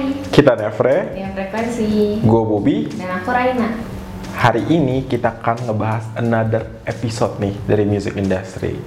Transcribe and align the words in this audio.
Hai, 0.00 0.16
kita 0.32 0.56
Nevre, 0.56 1.12
dengan 1.12 1.36
frekuensi 1.36 2.24
gue 2.24 2.42
Bobby. 2.48 2.88
dan 2.96 3.20
aku 3.20 3.36
Raina. 3.36 3.68
Hari 4.32 4.64
ini 4.72 5.04
kita 5.04 5.44
akan 5.44 5.68
ngebahas 5.68 6.08
another 6.16 6.64
episode 6.88 7.36
nih 7.36 7.52
dari 7.68 7.84
music 7.84 8.16
industry. 8.16 8.80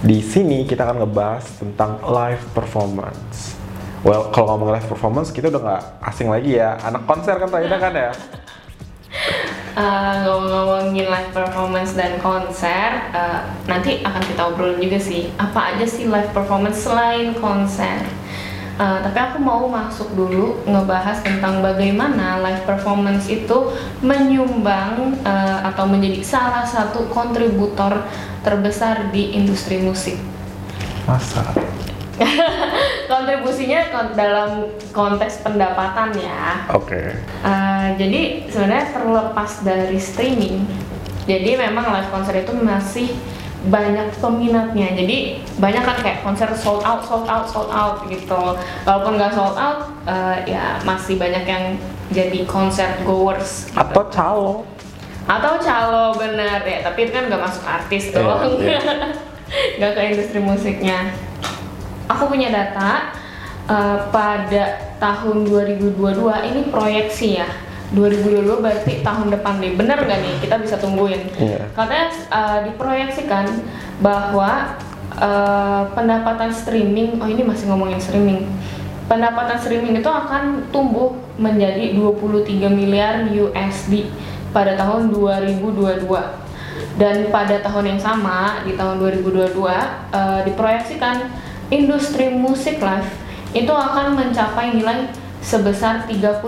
Di 0.00 0.24
sini 0.24 0.64
kita 0.64 0.88
akan 0.88 1.04
ngebahas 1.04 1.44
tentang 1.60 2.00
live 2.08 2.40
performance. 2.56 3.52
Well, 4.00 4.32
kalau 4.32 4.56
ngomong 4.56 4.80
live 4.80 4.88
performance 4.88 5.28
kita 5.28 5.52
udah 5.52 5.60
nggak 5.60 5.82
asing 6.08 6.32
lagi 6.32 6.56
ya. 6.56 6.80
Anak 6.80 7.04
konser 7.04 7.36
kan 7.36 7.52
Raina 7.52 7.76
kan 7.76 7.92
ya? 7.92 8.12
Eh, 9.76 10.14
ngomong-ngomongin 10.24 11.04
live 11.04 11.36
performance 11.36 11.92
dan 11.92 12.16
konser, 12.24 13.12
eh, 13.12 13.40
nanti 13.68 14.00
akan 14.00 14.24
kita 14.24 14.48
obrolin 14.48 14.80
juga 14.80 14.96
sih. 14.96 15.28
Apa 15.36 15.76
aja 15.76 15.84
sih 15.84 16.08
live 16.08 16.32
performance 16.32 16.80
selain 16.80 17.36
konser? 17.36 18.00
Eh, 18.76 18.98
tapi 19.00 19.16
aku 19.16 19.40
mau 19.40 19.64
masuk 19.72 20.12
dulu 20.12 20.60
ngebahas 20.68 21.24
tentang 21.24 21.64
bagaimana 21.64 22.44
live 22.44 22.60
performance 22.68 23.24
itu 23.24 23.72
menyumbang 24.04 25.16
eh, 25.24 25.58
atau 25.64 25.88
menjadi 25.88 26.20
salah 26.20 26.60
satu 26.60 27.08
kontributor 27.08 28.04
terbesar 28.44 29.08
di 29.08 29.32
industri 29.32 29.80
musik. 29.80 30.20
Masa? 31.08 31.56
Kontribusinya 33.10 33.80
kon- 33.88 34.12
dalam 34.12 34.68
konteks 34.92 35.40
pendapatan 35.40 36.12
ya. 36.16 36.64
Oke. 36.72 37.12
Uh, 37.44 37.92
jadi 38.00 38.48
sebenarnya 38.48 38.88
terlepas 38.96 39.60
dari 39.60 40.00
streaming, 40.00 40.64
jadi 41.28 41.60
memang 41.60 41.92
live 41.92 42.08
konser 42.08 42.40
itu 42.40 42.56
masih 42.56 43.12
banyak 43.66 44.08
peminatnya. 44.18 44.88
Jadi 44.94 45.42
banyak 45.58 45.82
kan 45.82 45.96
kayak 46.02 46.18
konser 46.22 46.50
sold 46.54 46.82
out, 46.86 47.02
sold 47.02 47.26
out, 47.26 47.46
sold 47.50 47.70
out 47.70 48.06
gitu. 48.06 48.42
Walaupun 48.86 49.18
nggak 49.18 49.32
sold 49.34 49.56
out, 49.58 49.90
uh, 50.06 50.38
ya 50.46 50.78
masih 50.86 51.18
banyak 51.18 51.44
yang 51.44 51.64
jadi 52.10 52.46
konser 52.46 53.02
goers. 53.02 53.70
gitu. 53.70 53.80
Atau 53.80 54.02
calo? 54.10 54.52
Atau 55.26 55.58
calo 55.58 56.14
bener 56.14 56.62
ya, 56.62 56.86
tapi 56.86 57.10
itu 57.10 57.10
kan 57.10 57.26
nggak 57.26 57.42
masuk 57.42 57.64
artis 57.66 58.14
Iya, 58.14 58.22
dong, 58.22 58.62
iya. 58.62 58.78
nggak 59.82 59.92
ke 59.98 60.00
industri 60.14 60.38
musiknya. 60.38 61.10
Aku 62.06 62.30
punya 62.30 62.54
data 62.54 63.10
uh, 63.66 64.06
pada 64.14 64.94
tahun 65.02 65.50
2022 65.50 65.98
ini 66.46 66.60
proyeksi 66.70 67.42
ya. 67.42 67.50
2022 67.94 68.64
berarti 68.64 68.92
tahun 69.06 69.30
depan 69.30 69.62
nih, 69.62 69.72
bener 69.78 69.98
nggak 70.02 70.20
nih? 70.22 70.34
Kita 70.42 70.56
bisa 70.58 70.74
tungguin. 70.82 71.30
Iya. 71.38 71.70
Katanya 71.70 72.08
uh, 72.34 72.58
diproyeksikan 72.66 73.46
bahwa 74.02 74.74
uh, 75.14 75.86
pendapatan 75.94 76.50
streaming, 76.50 77.22
oh 77.22 77.28
ini 77.30 77.46
masih 77.46 77.70
ngomongin 77.70 78.02
streaming. 78.02 78.42
Pendapatan 79.06 79.54
streaming 79.62 80.02
itu 80.02 80.10
akan 80.10 80.66
tumbuh 80.74 81.14
menjadi 81.38 81.94
23 81.94 82.66
miliar 82.74 83.22
USD 83.30 84.10
pada 84.50 84.74
tahun 84.74 85.14
2022. 85.14 86.02
Dan 86.96 87.28
pada 87.28 87.60
tahun 87.60 87.96
yang 87.96 88.00
sama 88.00 88.66
di 88.66 88.74
tahun 88.74 88.98
2022 88.98 89.52
uh, 89.62 90.40
diproyeksikan 90.42 91.28
industri 91.70 92.34
musik 92.34 92.82
live 92.82 93.10
itu 93.56 93.72
akan 93.72 94.16
mencapai 94.16 94.76
nilai 94.76 95.08
sebesar 95.46 96.10
31 96.10 96.42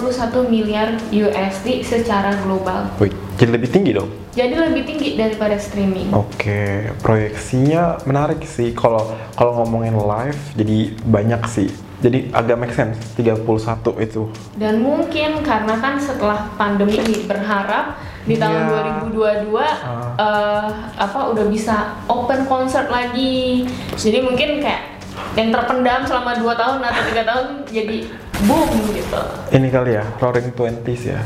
miliar 0.51 0.99
USD 1.15 1.87
secara 1.87 2.35
global. 2.43 2.91
Wih, 2.99 3.15
jadi 3.39 3.55
lebih 3.55 3.71
tinggi 3.71 3.95
dong? 3.95 4.11
Jadi 4.35 4.55
lebih 4.59 4.83
tinggi 4.91 5.15
daripada 5.15 5.55
streaming. 5.55 6.11
Oke, 6.11 6.91
proyeksinya 6.99 8.03
menarik 8.03 8.43
sih. 8.43 8.75
Kalau 8.75 9.15
kalau 9.39 9.63
ngomongin 9.63 9.95
live, 9.95 10.39
jadi 10.59 10.99
banyak 11.07 11.43
sih. 11.47 11.71
Jadi 11.99 12.31
agak 12.31 12.59
make 12.59 12.75
sense 12.75 12.99
31 13.19 13.43
itu. 13.99 14.31
Dan 14.55 14.83
mungkin 14.83 15.43
karena 15.43 15.79
kan 15.83 15.99
setelah 15.99 16.47
pandemi 16.55 16.95
ini 16.99 17.27
berharap 17.27 17.99
di 18.23 18.39
tahun 18.39 18.71
Iya. 18.71 19.11
2022 19.11 19.51
eh, 20.19 20.69
apa 20.95 21.21
udah 21.35 21.47
bisa 21.51 21.99
open 22.07 22.47
concert 22.47 22.87
lagi. 22.91 23.67
Jadi 23.99 24.23
mungkin 24.23 24.63
kayak 24.63 24.99
yang 25.35 25.51
terpendam 25.51 26.07
selama 26.07 26.39
2 26.39 26.47
tahun 26.55 26.79
atau 26.83 27.03
tiga 27.11 27.23
tahun 27.27 27.47
jadi 27.67 27.99
boom 28.47 28.71
gitu. 28.95 29.23
Ini 29.51 29.69
kali 29.73 29.91
ya, 29.97 30.05
Roaring 30.21 30.53
Twenties 30.55 31.03
ya 31.09 31.21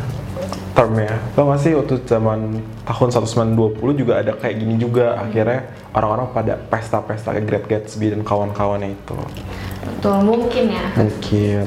termnya. 0.73 1.21
Tau 1.37 1.53
gak 1.53 1.61
sih 1.61 1.73
waktu 1.77 2.01
zaman 2.09 2.59
tahun 2.89 3.09
1920 3.13 4.01
juga 4.01 4.25
ada 4.25 4.33
kayak 4.33 4.57
gini 4.57 4.75
juga 4.81 5.21
akhirnya 5.21 5.69
orang-orang 5.93 6.29
pada 6.33 6.55
pesta-pesta 6.57 7.37
kayak 7.37 7.47
Great 7.47 7.67
Gatsby 7.69 8.17
dan 8.17 8.25
kawan-kawannya 8.25 8.97
itu. 8.97 9.17
Betul 9.83 10.17
mungkin 10.23 10.65
ya. 10.71 10.85
Mungkin. 10.95 11.65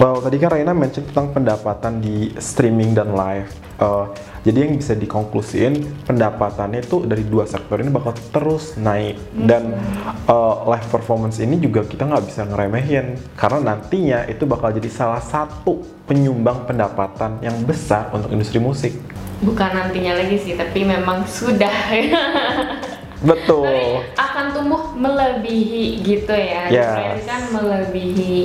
Well, 0.00 0.20
tadi 0.24 0.36
kan 0.40 0.48
Raina 0.52 0.72
mention 0.72 1.04
tentang 1.08 1.32
pendapatan 1.36 2.00
di 2.00 2.32
streaming 2.40 2.96
dan 2.96 3.12
live. 3.12 3.48
Uh, 3.76 4.08
jadi 4.40 4.64
yang 4.64 4.80
bisa 4.80 4.96
dikonklusiin 4.96 6.06
pendapatannya 6.08 6.80
itu 6.80 7.04
dari 7.04 7.26
dua 7.28 7.44
sektor 7.44 7.76
ini 7.76 7.92
bakal 7.92 8.16
terus 8.32 8.72
naik 8.80 9.20
dan 9.36 9.76
uh, 10.24 10.64
live 10.64 10.88
performance 10.88 11.42
ini 11.44 11.60
juga 11.60 11.84
kita 11.84 12.08
nggak 12.08 12.24
bisa 12.24 12.48
ngeremehin 12.48 13.20
karena 13.36 13.74
nantinya 13.74 14.24
itu 14.30 14.48
bakal 14.48 14.72
jadi 14.72 14.88
salah 14.88 15.20
satu 15.20 15.84
penyumbang 16.08 16.64
pendapatan 16.64 17.36
yang 17.44 17.58
besar 17.68 18.08
untuk 18.16 18.32
industri 18.32 18.56
musik. 18.62 18.96
Bukan 19.44 19.68
nantinya 19.68 20.16
lagi 20.16 20.40
sih, 20.40 20.56
tapi 20.56 20.88
memang 20.88 21.28
sudah. 21.28 21.68
Betul. 23.24 23.64
Tapi 23.64 24.20
akan 24.20 24.46
tumbuh 24.52 24.82
melebihi 24.92 26.04
gitu 26.04 26.34
ya. 26.36 26.68
Yes. 26.68 26.84
Diproyeksikan 26.92 27.42
melebihi. 27.56 28.38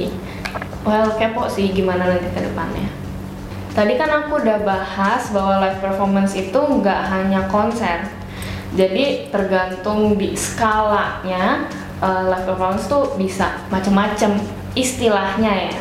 Well, 0.88 1.14
kepo 1.20 1.46
sih 1.52 1.76
gimana 1.76 2.08
nanti 2.08 2.32
ke 2.32 2.42
depannya. 2.42 2.88
Tadi 3.72 3.96
kan 3.96 4.10
aku 4.12 4.44
udah 4.44 4.68
bahas 4.68 5.32
bahwa 5.32 5.64
live 5.64 5.80
performance 5.80 6.36
itu 6.36 6.60
nggak 6.60 7.02
hanya 7.08 7.48
konser. 7.48 8.04
Jadi 8.76 9.32
tergantung 9.32 10.16
di 10.16 10.36
skalanya 10.36 11.68
eh, 12.00 12.24
live 12.32 12.46
performance 12.48 12.88
tuh 12.88 13.16
bisa 13.20 13.64
macam-macam 13.72 14.40
istilahnya 14.76 15.72
ya. 15.72 15.76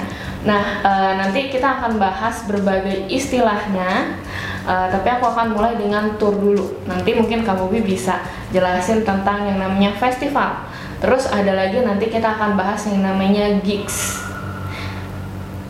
Nah, 0.46 0.62
eh, 0.82 1.12
nanti 1.18 1.50
kita 1.50 1.82
akan 1.82 1.98
bahas 1.98 2.42
berbagai 2.46 3.10
istilahnya. 3.10 4.18
Eh, 4.60 4.86
tapi 4.92 5.08
aku 5.10 5.24
akan 5.26 5.56
mulai 5.56 5.74
dengan 5.74 6.14
tour 6.14 6.36
dulu. 6.36 6.86
Nanti 6.86 7.16
mungkin 7.16 7.42
Kak 7.42 7.58
Bobi 7.58 7.82
bisa 7.82 8.22
jelasin 8.50 9.02
tentang 9.06 9.46
yang 9.46 9.58
namanya 9.58 9.94
festival. 9.96 10.66
Terus 11.00 11.26
ada 11.30 11.56
lagi 11.56 11.80
nanti 11.80 12.12
kita 12.12 12.36
akan 12.36 12.60
bahas 12.60 12.84
yang 12.90 13.00
namanya 13.00 13.58
gigs. 13.64 14.20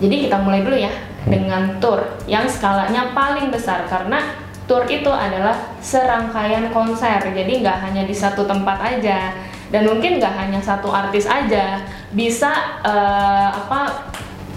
Jadi 0.00 0.26
kita 0.26 0.40
mulai 0.40 0.64
dulu 0.64 0.76
ya 0.80 0.90
dengan 1.28 1.76
tour 1.78 2.00
yang 2.24 2.48
skalanya 2.48 3.12
paling 3.12 3.52
besar 3.52 3.84
karena 3.84 4.32
tour 4.64 4.88
itu 4.88 5.12
adalah 5.12 5.76
serangkaian 5.84 6.72
konser. 6.72 7.20
Jadi 7.20 7.60
nggak 7.60 7.78
hanya 7.84 8.02
di 8.08 8.16
satu 8.16 8.48
tempat 8.48 8.80
aja 8.80 9.36
dan 9.70 9.82
mungkin 9.86 10.18
nggak 10.18 10.34
hanya 10.34 10.58
satu 10.58 10.90
artis 10.90 11.30
aja, 11.30 11.84
bisa 12.10 12.80
eh, 12.82 13.48
apa 13.54 14.10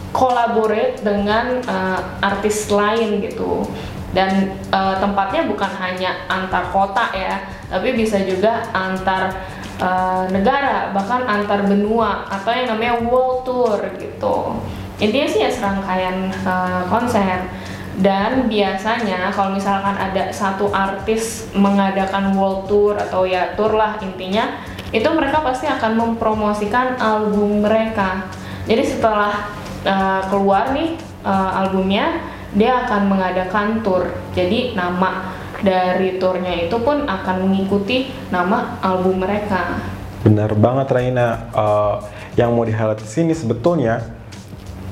collaborate 0.10 1.02
dengan 1.06 1.62
eh, 1.62 2.00
artis 2.24 2.72
lain 2.72 3.22
gitu. 3.22 3.68
Dan 4.14 4.54
eh, 4.70 4.96
tempatnya 5.02 5.50
bukan 5.50 5.72
hanya 5.82 6.14
antar 6.30 6.70
kota 6.70 7.10
ya, 7.18 7.42
tapi 7.66 7.98
bisa 7.98 8.22
juga 8.22 8.62
antar 8.70 9.34
eh, 9.82 10.24
negara, 10.30 10.94
bahkan 10.94 11.26
antar 11.26 11.66
benua 11.66 12.30
atau 12.30 12.54
yang 12.54 12.70
namanya 12.78 13.02
world 13.02 13.42
tour 13.42 13.82
gitu. 13.98 14.54
Intinya 15.02 15.28
sih 15.28 15.42
ya 15.42 15.52
serangkaian 15.52 16.30
uh, 16.46 16.86
konser. 16.88 17.50
Dan 17.94 18.50
biasanya 18.50 19.30
kalau 19.30 19.54
misalkan 19.54 19.94
ada 19.94 20.34
satu 20.34 20.74
artis 20.74 21.50
mengadakan 21.54 22.34
world 22.34 22.66
tour 22.66 22.98
atau 22.98 23.22
ya 23.22 23.54
tour 23.54 23.78
lah 23.78 24.02
intinya 24.02 24.58
itu 24.90 25.06
mereka 25.14 25.46
pasti 25.46 25.70
akan 25.70 25.98
mempromosikan 25.98 26.98
album 26.98 27.62
mereka. 27.62 28.30
Jadi 28.66 28.82
setelah 28.86 29.46
uh, 29.86 30.22
keluar 30.26 30.74
nih 30.74 30.98
uh, 31.22 31.62
albumnya 31.66 32.33
dia 32.54 32.88
akan 32.88 33.02
mengadakan 33.10 33.82
tour. 33.82 34.10
Jadi 34.34 34.78
nama 34.78 35.34
dari 35.64 36.18
tournya 36.18 36.68
itu 36.70 36.78
pun 36.82 37.06
akan 37.06 37.36
mengikuti 37.50 38.10
nama 38.30 38.78
album 38.82 39.22
mereka. 39.22 39.80
Benar 40.24 40.56
banget 40.56 40.88
Raina. 40.90 41.28
Uh, 41.52 41.96
yang 42.34 42.50
mau 42.54 42.66
di 42.66 42.74
highlight 42.74 43.02
di 43.02 43.10
sini 43.10 43.34
sebetulnya 43.38 44.02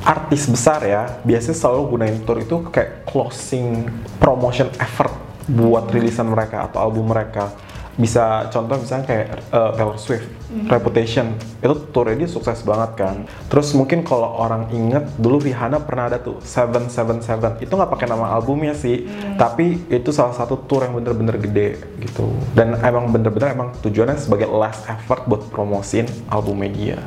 artis 0.01 0.49
besar 0.49 0.81
ya 0.85 1.21
biasanya 1.21 1.57
selalu 1.57 1.81
gunain 1.93 2.17
tour 2.25 2.37
itu 2.41 2.57
kayak 2.69 3.05
closing 3.05 3.85
promotion 4.17 4.69
effort 4.81 5.13
buat 5.49 5.89
rilisan 5.89 6.29
mereka 6.29 6.69
atau 6.69 6.89
album 6.89 7.09
mereka 7.09 7.53
bisa 7.99 8.47
contoh 8.51 8.79
misalnya 8.79 9.05
kayak 9.07 9.27
uh, 9.51 9.71
Taylor 9.75 9.99
Swift 9.99 10.27
Reputation 10.67 11.31
itu 11.63 11.75
tournya 11.95 12.23
dia 12.23 12.29
sukses 12.31 12.59
banget 12.67 12.91
kan. 12.99 13.15
Terus 13.47 13.71
mungkin 13.71 14.03
kalau 14.03 14.35
orang 14.35 14.67
inget 14.75 15.07
dulu 15.15 15.39
Rihanna 15.39 15.79
pernah 15.87 16.11
ada 16.11 16.19
tuh 16.19 16.43
777 16.43 17.63
itu 17.63 17.71
nggak 17.71 17.91
pakai 17.91 18.07
nama 18.11 18.35
albumnya 18.35 18.75
sih 18.75 19.07
tapi 19.39 19.79
itu 19.87 20.11
salah 20.11 20.35
satu 20.35 20.59
tour 20.67 20.83
yang 20.83 20.99
bener-bener 20.99 21.39
gede 21.39 21.79
gitu. 22.03 22.27
Dan 22.51 22.75
emang 22.83 23.07
bener-bener 23.15 23.55
emang 23.55 23.71
tujuannya 23.79 24.19
sebagai 24.19 24.51
last 24.51 24.83
effort 24.91 25.23
buat 25.23 25.47
promosiin 25.47 26.07
albumnya 26.27 26.69
dia. 26.75 26.99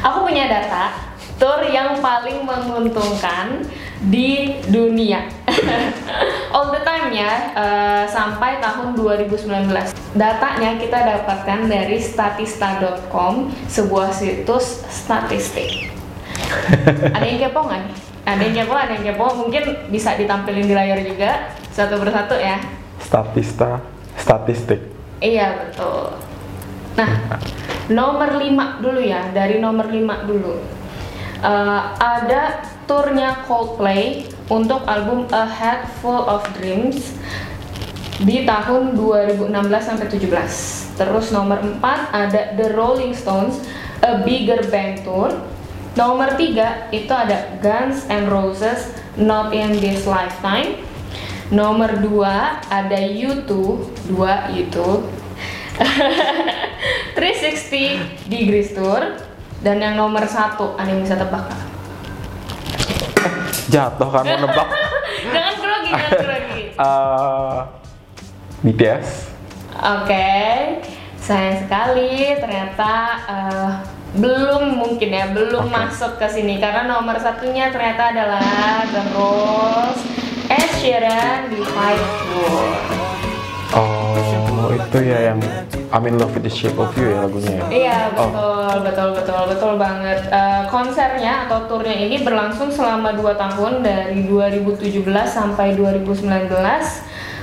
Aku 0.00 0.24
punya 0.24 0.48
data 0.48 1.12
tour 1.36 1.60
yang 1.68 2.00
paling 2.00 2.44
menguntungkan 2.44 3.64
di 4.00 4.60
dunia 4.68 5.39
all 6.54 6.74
the 6.74 6.82
time 6.82 7.14
ya 7.14 7.54
uh, 7.54 8.04
sampai 8.10 8.58
tahun 8.58 8.98
2019 8.98 9.46
datanya 10.14 10.70
kita 10.78 10.98
dapatkan 10.98 11.70
dari 11.70 11.98
statista.com 12.02 13.54
sebuah 13.70 14.10
situs 14.10 14.82
statistik. 14.90 15.90
Ada 17.14 17.24
yang 17.26 17.38
kepo 17.46 17.60
nggak 17.66 17.80
nih? 17.86 17.96
Ada 18.26 18.42
yang 18.42 18.54
kepo 18.62 18.74
ada 18.74 18.92
yang 18.98 19.04
kepo. 19.14 19.26
Mungkin 19.46 19.62
bisa 19.94 20.18
ditampilin 20.18 20.66
di 20.66 20.74
layar 20.74 20.98
juga 21.06 21.54
satu 21.70 21.98
persatu 22.02 22.34
ya. 22.34 22.58
Statista 22.98 23.78
statistik. 24.18 24.80
Iya 25.22 25.54
betul. 25.66 26.18
Nah 26.98 27.10
nomor 27.90 28.38
5 28.38 28.82
dulu 28.82 29.00
ya 29.02 29.30
dari 29.30 29.62
nomor 29.62 29.86
5 29.86 30.30
dulu. 30.30 30.54
Uh, 31.40 31.96
ada 31.96 32.60
turnya 32.84 33.46
Coldplay 33.48 34.28
untuk 34.50 34.82
album 34.90 35.30
A 35.30 35.46
Head 35.46 35.86
Full 36.02 36.26
of 36.26 36.42
Dreams 36.58 37.14
di 38.20 38.44
tahun 38.44 38.98
2016 38.98 39.48
sampai 39.80 40.06
17. 40.10 40.98
Terus 41.00 41.32
nomor 41.32 41.62
4 41.62 41.80
ada 42.12 42.52
The 42.58 42.76
Rolling 42.76 43.16
Stones 43.16 43.62
A 44.04 44.20
Bigger 44.20 44.60
Bang 44.68 45.00
Tour. 45.06 45.32
Nomor 45.96 46.36
3 46.36 46.92
itu 46.92 47.12
ada 47.14 47.56
Guns 47.62 48.04
N' 48.10 48.28
Roses 48.28 48.92
Not 49.16 49.54
in 49.54 49.78
This 49.78 50.04
Lifetime. 50.04 50.82
Nomor 51.48 52.02
2 52.02 52.68
ada 52.68 53.00
U2, 53.00 53.50
2 54.10 54.58
U2. 54.60 54.76
360 57.16 58.28
Degrees 58.28 58.76
Tour 58.76 59.16
dan 59.64 59.80
yang 59.80 59.96
nomor 59.96 60.28
satu 60.28 60.76
ada 60.76 60.88
yang 60.92 61.00
bisa 61.00 61.16
tebak 61.16 61.48
kan? 61.48 61.69
Jatuh 63.70 64.08
kan 64.10 64.24
mau 64.26 64.38
nebak 64.42 64.68
jangan 65.34 65.54
grogi 65.62 65.90
jangan 65.94 66.12
grogi 66.26 66.62
uh, 66.82 67.58
BTS 68.66 69.08
oke 69.78 70.04
okay. 70.04 70.82
sayang 71.22 71.56
sekali 71.64 72.34
ternyata 72.42 72.92
uh, 73.30 73.70
belum 74.18 74.74
mungkin 74.74 75.10
ya 75.14 75.30
belum 75.30 75.70
okay. 75.70 75.76
masuk 75.78 76.18
ke 76.18 76.26
sini 76.26 76.58
karena 76.58 76.90
nomor 76.90 77.14
satunya 77.22 77.70
ternyata 77.70 78.10
adalah 78.10 78.82
The 78.90 79.02
Rose 79.14 80.02
Ed 80.50 80.70
Sheeran 80.82 81.54
di 81.54 81.62
Five 81.62 82.06
World 82.34 82.82
oh 83.78 84.74
itu 84.74 84.98
ya 85.06 85.30
yang 85.30 85.38
I'm 85.90 86.06
in 86.06 86.22
love 86.22 86.30
with 86.30 86.46
the 86.46 86.54
shape 86.54 86.78
of 86.78 86.94
you 86.94 87.10
ya 87.10 87.26
lagunya 87.26 87.58
ya? 87.58 87.66
Iya 87.66 87.98
betul 88.14 88.38
oh. 88.38 88.78
betul 88.78 89.08
betul 89.10 89.42
betul 89.50 89.72
banget. 89.74 90.22
Uh, 90.30 90.62
konsernya 90.70 91.50
atau 91.50 91.66
turnya 91.66 91.98
ini 92.06 92.22
berlangsung 92.22 92.70
selama 92.70 93.10
2 93.18 93.34
tahun 93.34 93.82
dari 93.82 94.22
2017 94.22 95.02
sampai 95.26 95.74
2019. 95.74 96.30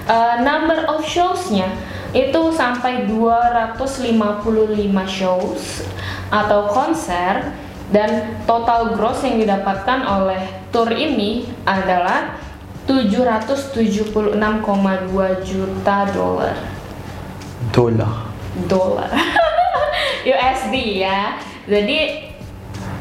Uh, 0.08 0.40
number 0.48 0.80
of 0.88 1.04
showsnya 1.04 1.68
itu 2.16 2.56
sampai 2.56 3.04
255 3.12 4.08
shows 5.12 5.84
atau 6.32 6.72
konser 6.72 7.52
dan 7.92 8.40
total 8.48 8.96
gross 8.96 9.28
yang 9.28 9.44
didapatkan 9.44 10.08
oleh 10.08 10.40
tour 10.72 10.88
ini 10.88 11.52
adalah 11.68 12.40
776,2 12.88 14.32
juta 15.44 15.98
dolar. 16.16 16.56
Dolar 17.76 18.28
dolar 18.66 19.14
USD 20.34 21.06
ya 21.06 21.38
jadi 21.70 22.28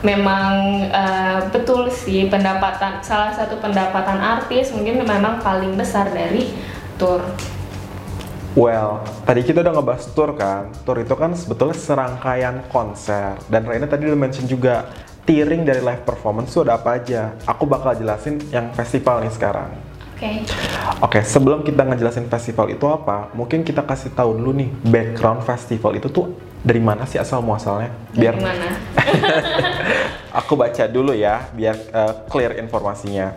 memang 0.05 0.87
uh, 0.93 1.49
betul 1.51 1.89
sih 1.89 2.29
pendapatan 2.29 3.01
salah 3.01 3.33
satu 3.33 3.57
pendapatan 3.59 4.21
artis 4.21 4.71
mungkin 4.71 5.01
memang 5.01 5.41
paling 5.41 5.75
besar 5.75 6.13
dari 6.13 6.53
tour 7.01 7.25
Well, 8.57 9.05
tadi 9.29 9.45
kita 9.45 9.61
udah 9.61 9.69
ngebahas 9.69 10.17
tour 10.17 10.33
kan. 10.33 10.73
Tour 10.89 11.05
itu 11.05 11.13
kan 11.13 11.37
sebetulnya 11.37 11.77
serangkaian 11.77 12.65
konser. 12.73 13.37
Dan 13.53 13.69
Raina 13.69 13.85
tadi 13.85 14.09
udah 14.09 14.17
mention 14.17 14.49
juga 14.49 14.89
tiering 15.29 15.69
dari 15.69 15.85
live 15.85 16.09
performance 16.09 16.57
itu 16.57 16.65
ada 16.65 16.81
apa 16.81 16.97
aja. 16.97 17.37
Aku 17.45 17.69
bakal 17.69 17.93
jelasin 18.01 18.41
yang 18.49 18.73
festival 18.73 19.21
nih 19.21 19.29
sekarang. 19.29 19.69
Oke. 20.17 20.25
Okay. 20.25 20.37
Oke, 21.05 21.21
okay, 21.21 21.23
sebelum 21.29 21.61
kita 21.61 21.85
ngejelasin 21.85 22.25
festival 22.33 22.73
itu 22.73 22.89
apa, 22.89 23.29
mungkin 23.37 23.61
kita 23.61 23.85
kasih 23.85 24.17
tahu 24.17 24.33
dulu 24.33 24.57
nih 24.57 24.73
background 24.89 25.45
festival 25.45 25.93
itu 25.93 26.09
tuh 26.09 26.33
dari 26.65 26.81
mana 26.81 27.05
sih 27.05 27.21
asal 27.21 27.45
muasalnya? 27.45 27.93
Biar 28.17 28.33
dari 28.33 28.49
mana? 28.49 28.69
aku 30.41 30.57
baca 30.57 30.89
dulu 30.89 31.13
ya, 31.13 31.53
biar 31.53 31.77
uh, 31.93 32.25
clear 32.33 32.57
informasinya. 32.57 33.37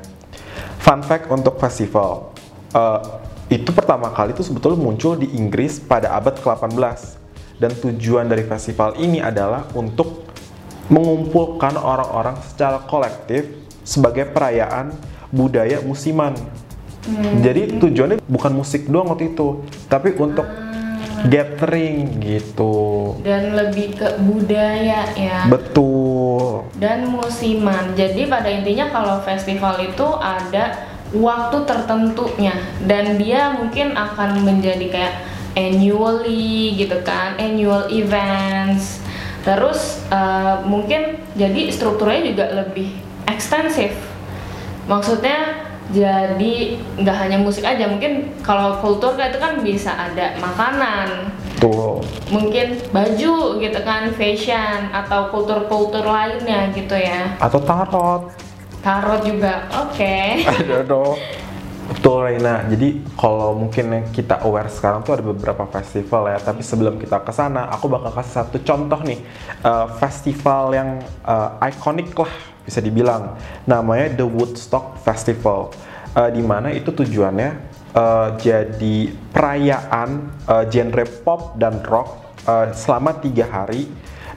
Fun 0.79 1.03
fact 1.03 1.27
untuk 1.27 1.59
festival, 1.59 2.31
uh, 2.71 3.19
itu 3.51 3.75
pertama 3.75 4.15
kali 4.15 4.31
itu 4.31 4.47
sebetulnya 4.47 4.79
muncul 4.79 5.19
di 5.19 5.35
Inggris 5.35 5.83
pada 5.83 6.15
abad 6.15 6.39
ke-18 6.39 6.79
dan 7.59 7.75
tujuan 7.75 8.31
dari 8.31 8.47
festival 8.47 8.95
ini 8.95 9.19
adalah 9.19 9.67
untuk 9.75 10.31
mengumpulkan 10.87 11.75
orang-orang 11.75 12.39
secara 12.39 12.79
kolektif 12.87 13.51
sebagai 13.83 14.31
perayaan 14.31 14.95
budaya 15.27 15.83
musiman 15.83 16.33
Hmm. 17.07 17.39
Jadi 17.39 17.79
tujuannya 17.79 18.17
bukan 18.27 18.51
musik 18.51 18.91
doang 18.91 19.11
waktu 19.15 19.31
itu, 19.31 19.63
tapi 19.87 20.11
untuk 20.19 20.43
ah. 20.43 21.23
gathering 21.31 22.19
gitu. 22.19 23.15
Dan 23.23 23.55
lebih 23.55 23.95
ke 23.95 24.19
budaya 24.19 25.07
ya. 25.15 25.47
Betul. 25.47 26.67
Dan 26.75 27.07
musiman. 27.07 27.95
Jadi 27.95 28.27
pada 28.27 28.51
intinya 28.51 28.91
kalau 28.91 29.23
festival 29.23 29.79
itu 29.79 30.07
ada 30.19 30.75
waktu 31.09 31.65
tertentunya 31.65 32.53
dan 32.85 33.17
dia 33.17 33.57
mungkin 33.57 33.97
akan 33.97 34.45
menjadi 34.45 34.85
kayak 34.91 35.15
annually 35.57 36.77
gitu 36.77 36.99
kan, 37.01 37.39
annual 37.39 37.89
events. 37.89 39.01
Terus 39.41 40.03
uh, 40.11 40.61
mungkin 40.67 41.17
jadi 41.33 41.71
strukturnya 41.71 42.21
juga 42.27 42.45
lebih 42.53 42.91
ekstensif. 43.25 43.95
Maksudnya 44.85 45.68
jadi 45.89 46.53
nggak 47.01 47.17
hanya 47.17 47.37
musik 47.41 47.65
aja 47.65 47.89
mungkin 47.89 48.29
kalau 48.45 48.77
kultur 48.77 49.17
itu 49.17 49.37
kan 49.41 49.57
bisa 49.65 49.89
ada 49.89 50.37
makanan 50.37 51.33
Tuh. 51.59 51.99
mungkin 52.29 52.77
baju 52.93 53.59
gitu 53.59 53.79
kan 53.83 54.13
fashion 54.15 54.93
atau 54.93 55.33
kultur-kultur 55.33 56.05
lainnya 56.05 56.69
gitu 56.71 56.93
ya 56.93 57.35
atau 57.41 57.59
tarot 57.59 58.31
tarot 58.85 59.21
juga 59.25 59.65
oke 59.73 59.89
okay. 59.97 60.45
aduh 60.69 61.17
Betul 61.89 62.21
Reina. 62.21 62.61
Jadi 62.69 63.01
kalau 63.17 63.57
mungkin 63.57 64.05
kita 64.13 64.45
aware 64.45 64.69
sekarang 64.69 65.01
tuh 65.01 65.17
ada 65.17 65.25
beberapa 65.25 65.65
festival 65.73 66.29
ya. 66.29 66.37
Tapi 66.37 66.61
sebelum 66.61 67.01
kita 67.01 67.17
ke 67.25 67.33
sana, 67.33 67.65
aku 67.65 67.89
bakal 67.89 68.13
kasih 68.13 68.45
satu 68.45 68.61
contoh 68.61 69.01
nih 69.01 69.17
uh, 69.65 69.89
festival 69.97 70.69
yang 70.69 71.01
uh, 71.25 71.57
ikonik 71.65 72.13
lah 72.13 72.29
bisa 72.69 72.79
dibilang. 72.85 73.33
Namanya 73.65 74.13
The 74.13 74.25
Woodstock 74.29 75.01
Festival. 75.01 75.73
Uh, 76.13 76.29
di 76.29 76.41
mana 76.41 76.73
itu 76.73 76.89
tujuannya 76.89 77.49
uh, 77.93 78.37
jadi 78.37 79.13
perayaan 79.29 80.09
uh, 80.49 80.65
genre 80.65 81.05
pop 81.21 81.53
dan 81.57 81.85
rock 81.85 82.33
uh, 82.49 82.73
selama 82.73 83.17
tiga 83.21 83.45
hari 83.45 83.85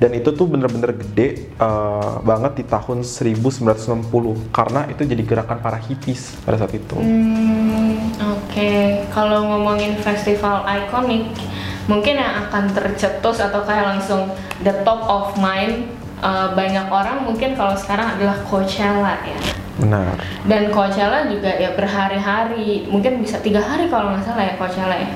dan 0.02 0.18
itu 0.18 0.34
tuh 0.34 0.50
bener-bener 0.50 0.98
gede 0.98 1.54
uh, 1.62 2.18
banget 2.26 2.58
di 2.58 2.64
tahun 2.66 3.06
1960 3.06 4.50
karena 4.50 4.90
itu 4.90 5.02
jadi 5.06 5.22
gerakan 5.22 5.62
para 5.62 5.78
hippies 5.78 6.34
pada 6.42 6.58
saat 6.58 6.74
itu. 6.74 6.98
Hmm, 6.98 8.10
Oke, 8.34 8.50
okay. 8.50 8.82
kalau 9.14 9.46
ngomongin 9.46 9.94
festival 10.02 10.66
ikonik, 10.66 11.30
mungkin 11.86 12.18
yang 12.18 12.50
akan 12.50 12.74
tercetus 12.74 13.38
atau 13.38 13.62
kayak 13.62 13.94
langsung 13.94 14.26
the 14.66 14.74
top 14.82 15.06
of 15.06 15.38
mind 15.38 15.86
uh, 16.22 16.54
banyak 16.54 16.86
orang 16.88 17.26
mungkin 17.26 17.58
kalau 17.58 17.74
sekarang 17.76 18.16
adalah 18.16 18.38
Coachella 18.46 19.20
ya. 19.26 19.38
Benar. 19.76 20.14
Dan 20.46 20.70
Coachella 20.70 21.26
juga 21.28 21.50
ya 21.58 21.74
berhari-hari, 21.74 22.86
mungkin 22.86 23.20
bisa 23.20 23.42
tiga 23.42 23.60
hari 23.60 23.90
kalau 23.90 24.14
nggak 24.14 24.24
salah 24.24 24.46
ya 24.46 24.54
Coachella 24.56 24.96
ya. 24.96 25.10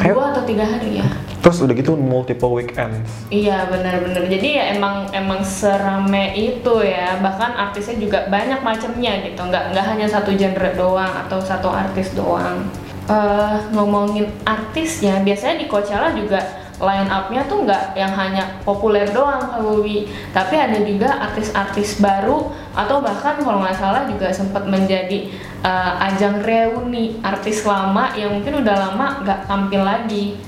Dua 0.00 0.32
atau 0.32 0.44
tiga 0.48 0.64
hari 0.64 1.00
ya. 1.00 1.08
Terus 1.40 1.60
udah 1.64 1.72
gitu 1.76 1.92
multiple 1.96 2.52
weekends. 2.56 3.08
Iya 3.32 3.68
benar-benar. 3.68 4.28
Jadi 4.28 4.60
ya 4.60 4.76
emang 4.76 5.08
emang 5.12 5.40
serame 5.40 6.36
itu 6.36 6.84
ya. 6.84 7.16
Bahkan 7.20 7.56
artisnya 7.56 7.96
juga 7.96 8.28
banyak 8.28 8.60
macamnya 8.60 9.24
gitu. 9.24 9.40
Nggak 9.40 9.72
nggak 9.72 9.84
hanya 9.88 10.06
satu 10.08 10.32
genre 10.36 10.72
doang 10.76 11.12
atau 11.28 11.40
satu 11.40 11.68
artis 11.68 12.12
doang. 12.12 12.64
Uh, 13.08 13.58
ngomongin 13.74 14.28
artisnya, 14.46 15.18
biasanya 15.20 15.64
di 15.64 15.66
Coachella 15.66 16.14
juga 16.14 16.59
line 16.80 17.08
up-nya 17.12 17.44
tuh 17.44 17.68
nggak 17.68 17.92
yang 17.92 18.12
hanya 18.16 18.58
populer 18.64 19.04
doang 19.12 19.44
kalau 19.52 19.84
tapi 20.32 20.54
ada 20.56 20.80
juga 20.80 21.12
artis-artis 21.30 22.00
baru 22.00 22.48
atau 22.72 23.04
bahkan 23.04 23.36
kalau 23.40 23.60
nggak 23.60 23.76
salah 23.76 24.08
juga 24.08 24.32
sempat 24.32 24.64
menjadi 24.64 25.28
uh, 25.60 26.00
ajang 26.08 26.40
reuni 26.40 27.20
artis 27.20 27.68
lama 27.68 28.16
yang 28.16 28.32
mungkin 28.40 28.64
udah 28.64 28.76
lama 28.90 29.06
nggak 29.22 29.40
tampil 29.44 29.82
lagi 29.84 30.40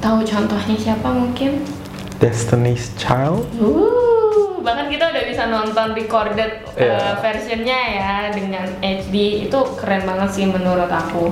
Tahu 0.00 0.24
contohnya 0.24 0.76
siapa 0.80 1.12
mungkin? 1.12 1.60
Destiny's 2.16 2.96
Child. 2.96 3.44
Uh, 3.60 4.56
bahkan 4.64 4.88
kita 4.88 5.12
udah 5.12 5.24
bisa 5.28 5.44
nonton 5.52 5.92
recorded 5.92 6.64
uh, 6.72 6.80
Iya. 6.80 7.20
versionnya 7.20 7.80
ya 8.00 8.12
dengan 8.32 8.64
HD 8.80 9.44
itu 9.44 9.58
keren 9.76 10.08
banget 10.08 10.28
sih 10.32 10.48
menurut 10.48 10.88
aku. 10.88 11.28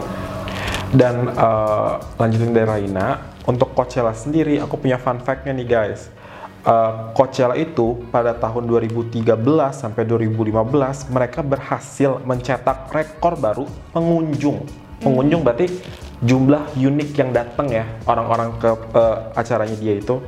Dan 0.88 1.28
eh, 1.28 1.92
lanjutin 2.16 2.56
dari 2.56 2.64
Raina, 2.64 3.20
untuk 3.48 3.72
Coachella 3.72 4.12
sendiri 4.12 4.60
aku 4.60 4.76
punya 4.76 5.00
fun 5.00 5.24
fact-nya 5.24 5.56
nih 5.56 5.64
guys. 5.64 6.12
Eh, 6.68 6.92
Coachella 7.16 7.56
itu 7.56 8.04
pada 8.12 8.36
tahun 8.36 8.68
2013 8.68 9.24
sampai 9.72 10.04
2015 10.04 11.08
mereka 11.08 11.40
berhasil 11.40 12.20
mencetak 12.28 12.92
rekor 12.92 13.40
baru 13.40 13.64
pengunjung. 13.96 14.68
Pengunjung 15.00 15.40
berarti 15.40 15.72
jumlah 16.20 16.76
unik 16.76 17.10
yang 17.16 17.30
datang 17.32 17.72
ya 17.72 17.88
orang-orang 18.04 18.52
ke 18.60 18.70
eh, 18.92 19.16
acaranya 19.40 19.76
dia 19.80 19.96
itu 19.96 20.20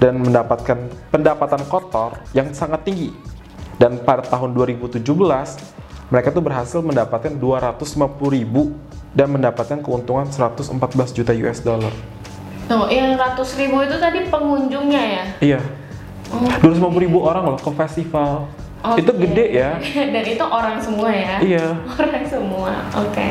dan 0.00 0.16
mendapatkan 0.16 0.88
pendapatan 1.12 1.60
kotor 1.68 2.16
yang 2.32 2.48
sangat 2.56 2.88
tinggi. 2.88 3.12
Dan 3.76 4.00
pada 4.00 4.24
tahun 4.24 4.56
2017 4.56 5.04
mereka 6.08 6.28
tuh 6.32 6.44
berhasil 6.44 6.80
mendapatkan 6.80 7.36
250 7.36 8.16
ribu 8.32 8.72
dan 9.12 9.28
mendapatkan 9.28 9.84
keuntungan 9.84 10.24
114 10.30 10.72
juta 11.12 11.36
US 11.36 11.60
dollar. 11.60 12.21
Tuh, 12.66 12.86
yang 12.88 13.18
ratus 13.18 13.58
ribu 13.58 13.82
itu 13.82 13.96
tadi 13.98 14.26
pengunjungnya 14.26 15.02
ya? 15.02 15.24
Iya, 15.40 15.60
Oh, 16.32 16.48
250 16.64 17.04
ribu 17.04 17.18
orang 17.20 17.44
loh 17.44 17.60
ke 17.60 17.68
festival. 17.76 18.48
oke. 18.80 19.04
Itu 19.04 19.12
gede 19.12 19.46
ya. 19.52 19.76
Dan 20.16 20.24
itu 20.24 20.44
orang 20.44 20.80
semua 20.80 21.12
ya? 21.12 21.36
Iya. 21.38 21.76
Orang 22.00 22.24
semua, 22.24 22.72
oke. 22.96 23.28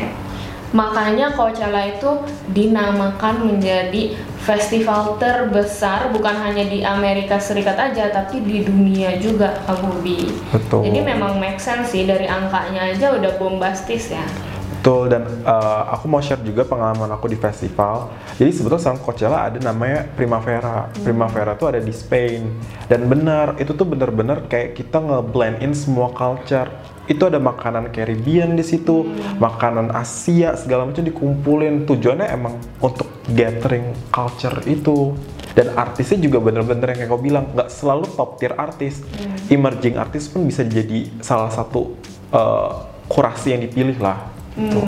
Makanya 0.72 1.36
Coachella 1.36 1.84
itu 1.84 2.08
dinamakan 2.48 3.44
menjadi 3.44 4.16
festival 4.40 5.20
terbesar 5.20 6.08
bukan 6.08 6.32
hanya 6.32 6.64
di 6.64 6.80
Amerika 6.80 7.36
Serikat 7.36 7.76
aja 7.76 8.08
tapi 8.08 8.40
di 8.40 8.64
dunia 8.64 9.20
juga 9.20 9.60
Kak 9.68 9.84
Bobi. 9.84 10.32
Betul. 10.48 10.88
Jadi 10.88 11.00
memang 11.04 11.36
make 11.36 11.60
sense 11.60 11.92
sih 11.92 12.08
dari 12.08 12.24
angkanya 12.24 12.88
aja 12.88 13.12
udah 13.12 13.36
bombastis 13.36 14.16
ya. 14.16 14.24
Betul 14.72 15.12
dan 15.12 15.28
eh, 15.28 15.82
aku 15.92 16.08
mau 16.08 16.24
share 16.24 16.40
juga 16.40 16.64
pengalaman 16.64 17.12
aku 17.12 17.28
di 17.28 17.36
festival. 17.36 18.08
Jadi 18.40 18.50
sebetulnya 18.50 18.82
sekarang 18.82 19.02
Coachella 19.04 19.38
ada 19.46 19.58
namanya 19.60 20.08
Primavera. 20.16 20.88
Primavera 21.04 21.52
tuh 21.54 21.76
ada 21.76 21.80
di 21.84 21.92
Spain. 21.92 22.48
Dan 22.88 23.06
benar, 23.06 23.60
itu 23.60 23.76
tuh 23.76 23.84
bener-bener 23.84 24.48
kayak 24.48 24.80
kita 24.80 24.98
nge-blend 24.98 25.60
in 25.60 25.76
semua 25.76 26.08
culture. 26.16 26.72
Itu 27.04 27.28
ada 27.28 27.36
makanan 27.36 27.92
Caribbean 27.92 28.54
di 28.54 28.62
situ, 28.64 29.04
makanan 29.36 29.92
Asia 29.92 30.56
segala 30.56 30.88
macam 30.88 31.04
dikumpulin. 31.04 31.84
Tujuannya 31.84 32.30
emang 32.32 32.56
untuk 32.80 33.10
gathering 33.36 33.92
culture 34.08 34.56
itu. 34.64 35.12
Dan 35.52 35.76
artisnya 35.76 36.16
juga 36.16 36.40
bener-bener 36.40 36.96
yang 36.96 36.98
kayak 37.04 37.10
kau 37.12 37.20
bilang, 37.20 37.44
nggak 37.52 37.68
selalu 37.68 38.08
top 38.16 38.40
tier 38.40 38.56
artis. 38.56 39.04
Emerging 39.52 40.00
artis 40.00 40.32
pun 40.32 40.48
bisa 40.48 40.64
jadi 40.64 41.12
salah 41.20 41.52
satu 41.52 41.92
eh, 42.32 42.70
kurasi 43.12 43.52
yang 43.52 43.60
dipilih 43.60 44.00
lah. 44.00 44.31
Tuh. 44.56 44.84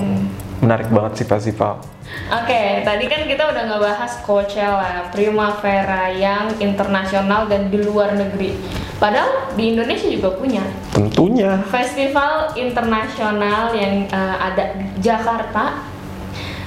Menarik 0.60 0.88
banget 0.88 1.12
sih 1.20 1.26
festival. 1.28 1.80
Oke, 2.28 2.84
tadi 2.84 3.04
kan 3.08 3.24
kita 3.24 3.48
udah 3.48 3.64
ngebahas 3.68 4.12
Coachella, 4.24 5.08
Primavera 5.08 6.12
yang 6.12 6.52
internasional 6.60 7.48
dan 7.48 7.72
di 7.72 7.80
luar 7.80 8.12
negeri. 8.12 8.56
Padahal 9.00 9.52
di 9.58 9.74
Indonesia 9.74 10.06
juga 10.06 10.36
punya 10.38 10.62
Tentunya. 10.94 11.58
festival 11.68 12.54
internasional 12.54 13.74
yang 13.74 14.06
eh, 14.08 14.36
ada 14.38 14.78
di 14.78 14.86
Jakarta. 15.02 15.84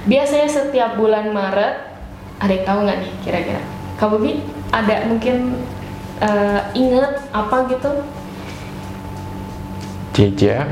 Biasanya 0.06 0.50
setiap 0.50 0.98
bulan 0.98 1.32
Maret. 1.32 1.86
Ada 2.38 2.52
yang 2.54 2.66
tahu 2.70 2.80
nggak 2.86 2.98
nih 3.02 3.12
kira-kira? 3.26 3.62
Kak 3.98 4.14
Bobi 4.14 4.42
ada 4.70 5.10
mungkin 5.10 5.58
eh, 6.22 6.62
inget 6.78 7.18
apa 7.34 7.66
gitu? 7.72 7.90
JJ. 10.14 10.66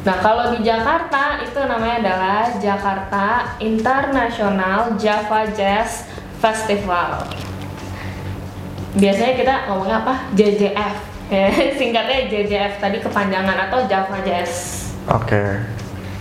Nah, 0.00 0.16
kalau 0.24 0.56
di 0.56 0.64
Jakarta 0.64 1.44
itu 1.44 1.60
namanya 1.60 1.96
adalah 2.00 2.40
Jakarta 2.56 3.26
International 3.60 4.96
Java 4.96 5.44
Jazz 5.52 6.08
Festival. 6.40 7.28
Biasanya 8.96 9.34
kita 9.36 9.54
ngomongnya 9.68 9.96
apa? 10.04 10.14
JJF. 10.34 10.96
Ya, 11.30 11.46
Singkatnya 11.78 12.26
JJF 12.26 12.82
tadi 12.82 12.98
kepanjangan 12.98 13.70
atau 13.70 13.86
Java 13.86 14.18
Jazz. 14.26 14.82
Oke. 15.06 15.62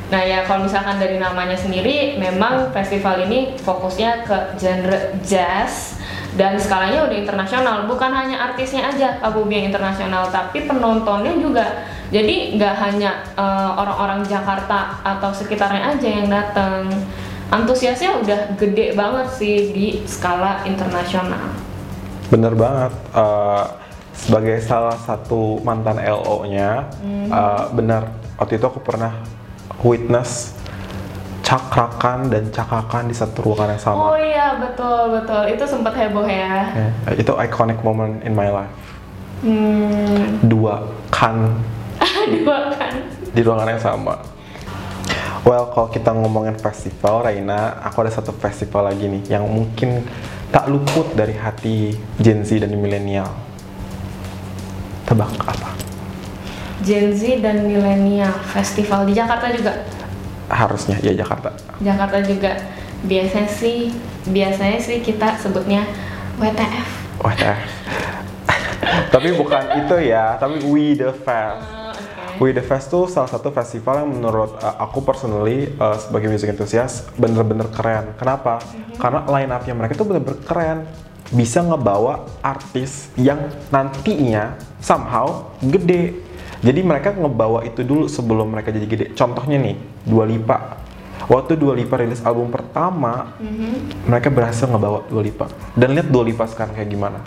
Nah 0.10 0.22
ya 0.26 0.42
kalau 0.46 0.66
misalkan 0.66 0.98
dari 0.98 1.22
namanya 1.22 1.54
sendiri 1.54 2.18
memang 2.18 2.74
festival 2.74 3.30
ini 3.30 3.54
fokusnya 3.62 4.26
ke 4.26 4.38
genre 4.58 5.18
jazz 5.22 5.99
dan 6.38 6.60
skalanya 6.62 7.10
udah 7.10 7.18
internasional 7.18 7.90
bukan 7.90 8.12
hanya 8.14 8.38
artisnya 8.52 8.86
aja 8.86 9.18
Kak 9.18 9.34
Bobi 9.34 9.58
yang 9.58 9.74
internasional 9.74 10.30
tapi 10.30 10.70
penontonnya 10.70 11.34
juga 11.42 11.88
jadi 12.14 12.58
nggak 12.58 12.76
hanya 12.86 13.26
eh, 13.34 13.72
orang-orang 13.74 14.22
Jakarta 14.28 15.02
atau 15.02 15.34
sekitarnya 15.34 15.98
aja 15.98 16.08
yang 16.10 16.28
datang 16.30 16.90
antusiasnya 17.50 18.22
udah 18.22 18.54
gede 18.62 18.94
banget 18.94 19.28
sih 19.34 19.74
di 19.74 19.88
skala 20.06 20.62
internasional 20.70 21.70
Bener 22.30 22.54
banget. 22.54 22.94
Eh, 23.18 23.66
sebagai 24.14 24.58
salah 24.62 24.94
satu 24.94 25.58
mantan 25.66 25.98
LO-nya, 25.98 26.86
eh, 27.02 27.64
benar. 27.74 28.14
Waktu 28.38 28.62
itu 28.62 28.66
aku 28.70 28.80
pernah 28.86 29.18
witness 29.82 30.59
cakrakan 31.50 32.30
dan 32.30 32.46
cakakan 32.54 33.10
di 33.10 33.16
satu 33.18 33.42
ruangan 33.42 33.74
yang 33.74 33.82
sama. 33.82 34.14
oh 34.14 34.16
iya 34.16 34.54
betul 34.62 35.18
betul 35.18 35.50
itu 35.50 35.64
sempat 35.66 35.98
heboh 35.98 36.30
ya 36.30 36.70
Ya, 36.78 36.90
itu 37.18 37.34
iconic 37.34 37.82
moment 37.82 38.22
in 38.22 38.38
my 38.38 38.54
life. 38.54 38.70
hmm 39.42 40.46
Dua 40.46 40.86
kan 41.10 41.58
dua 42.38 42.70
kan 42.78 42.94
di 43.34 43.42
ruangan 43.42 43.66
yang 43.68 43.82
sama. 43.82 44.22
Well, 45.42 45.72
kalau 45.72 45.88
kita 45.88 46.12
ngomongin 46.12 46.60
festival, 46.60 47.24
Raina, 47.24 47.80
aku 47.82 48.04
ada 48.04 48.12
satu 48.12 48.30
festival 48.36 48.86
lagi 48.86 49.08
nih 49.08 49.24
yang 49.32 49.48
mungkin 49.48 50.04
tak 50.50 50.68
luput 50.68 51.16
dari 51.16 51.34
hati 51.34 51.96
Gen 52.20 52.44
Z 52.44 52.60
dan 52.60 52.76
milenial. 52.76 53.30
Tebak 55.06 55.32
apa? 55.42 55.74
Gen 56.84 57.16
Z 57.16 57.42
dan 57.42 57.66
milenial 57.66 58.36
festival 58.46 59.08
di 59.08 59.16
Jakarta 59.16 59.50
juga. 59.50 59.74
Harusnya 60.50 60.98
ya 61.00 61.14
Jakarta. 61.14 61.54
Jakarta 61.80 62.20
juga 62.26 62.58
biasanya 63.06 63.48
sih 63.48 63.94
biasanya 64.28 64.80
sih 64.82 65.00
kita 65.00 65.40
sebutnya 65.40 65.88
WTF. 66.42 66.88
Ya. 67.40 67.56
tapi 69.14 69.36
bukan 69.36 69.64
itu 69.86 69.96
ya, 70.08 70.40
tapi 70.40 70.64
We 70.68 70.96
The 70.96 71.12
Fest. 71.12 71.60
Oh, 71.68 71.92
oke. 71.92 72.40
We 72.40 72.56
The 72.56 72.64
Fest 72.64 72.88
tuh 72.92 73.12
salah 73.12 73.28
satu 73.28 73.52
festival 73.52 74.08
yang 74.08 74.10
menurut 74.16 74.56
uh, 74.64 74.76
aku 74.80 75.04
personally 75.04 75.72
uh, 75.80 76.00
sebagai 76.00 76.32
music 76.32 76.56
enthusiast 76.56 77.12
bener-bener 77.20 77.68
keren. 77.72 78.16
Kenapa? 78.16 78.64
Karena 78.96 79.28
line 79.28 79.52
up-nya 79.52 79.76
mereka 79.76 80.00
tuh 80.00 80.08
bener-bener 80.08 80.40
keren. 80.48 80.88
Bisa 81.30 81.62
ngebawa 81.62 82.26
artis 82.42 83.14
yang 83.14 83.52
nantinya 83.70 84.58
somehow 84.82 85.52
gede. 85.62 86.29
Jadi 86.60 86.84
mereka 86.84 87.12
ngebawa 87.12 87.64
itu 87.64 87.82
dulu 87.82 88.06
sebelum 88.06 88.52
mereka 88.52 88.70
jadi 88.70 88.84
gede. 88.84 89.06
Contohnya 89.14 89.56
nih, 89.58 89.76
Dua 90.04 90.28
Lipa. 90.28 90.76
Waktu 91.26 91.56
Dua 91.56 91.72
Lipa 91.72 91.96
rilis 91.96 92.20
album 92.20 92.50
pertama, 92.50 93.32
Mhm. 93.38 94.04
mereka 94.06 94.28
berhasil 94.28 94.66
ngebawa 94.66 95.08
Dua 95.08 95.22
Lipa. 95.22 95.48
Dan 95.72 95.96
lihat 95.96 96.08
Dua 96.08 96.24
Lipa 96.24 96.44
sekarang 96.46 96.74
kayak 96.74 96.90
gimana. 96.90 97.20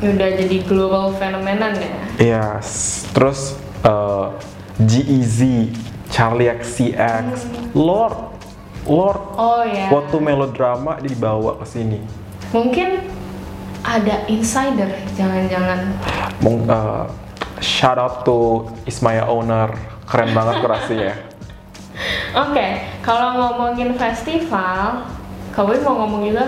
Udah 0.00 0.28
jadi 0.32 0.56
global 0.64 1.12
phenomenon 1.12 1.76
ya. 1.76 1.92
Iya, 2.16 2.44
s- 2.58 3.04
terus 3.12 3.52
uh, 3.82 4.32
G-Eazy, 4.80 5.76
Charlie 6.08 6.48
XCX, 6.48 7.44
Lord, 7.72 8.16
Lord, 8.84 9.20
Oh 9.36 9.60
ya. 9.60 9.92
waktu 9.92 10.16
melodrama 10.16 10.96
dibawa 10.98 11.60
ke 11.60 11.68
sini. 11.68 12.00
Mungkin 12.48 13.04
ada 13.82 14.24
insider 14.26 14.88
jangan-jangan. 15.12 15.80
Mung- 16.40 16.64
uh, 16.64 17.04
shout 17.60 18.00
out 18.00 18.24
to 18.24 18.66
Ismaya 18.88 19.28
Owner, 19.28 19.70
keren 20.08 20.32
banget 20.32 20.64
kurasinya. 20.64 21.12
Oke, 22.32 22.66
kalau 23.04 23.36
ngomongin 23.36 23.92
festival, 23.94 25.04
kamu 25.52 25.84
mau 25.84 25.94
ngomong 26.04 26.22
juga 26.32 26.46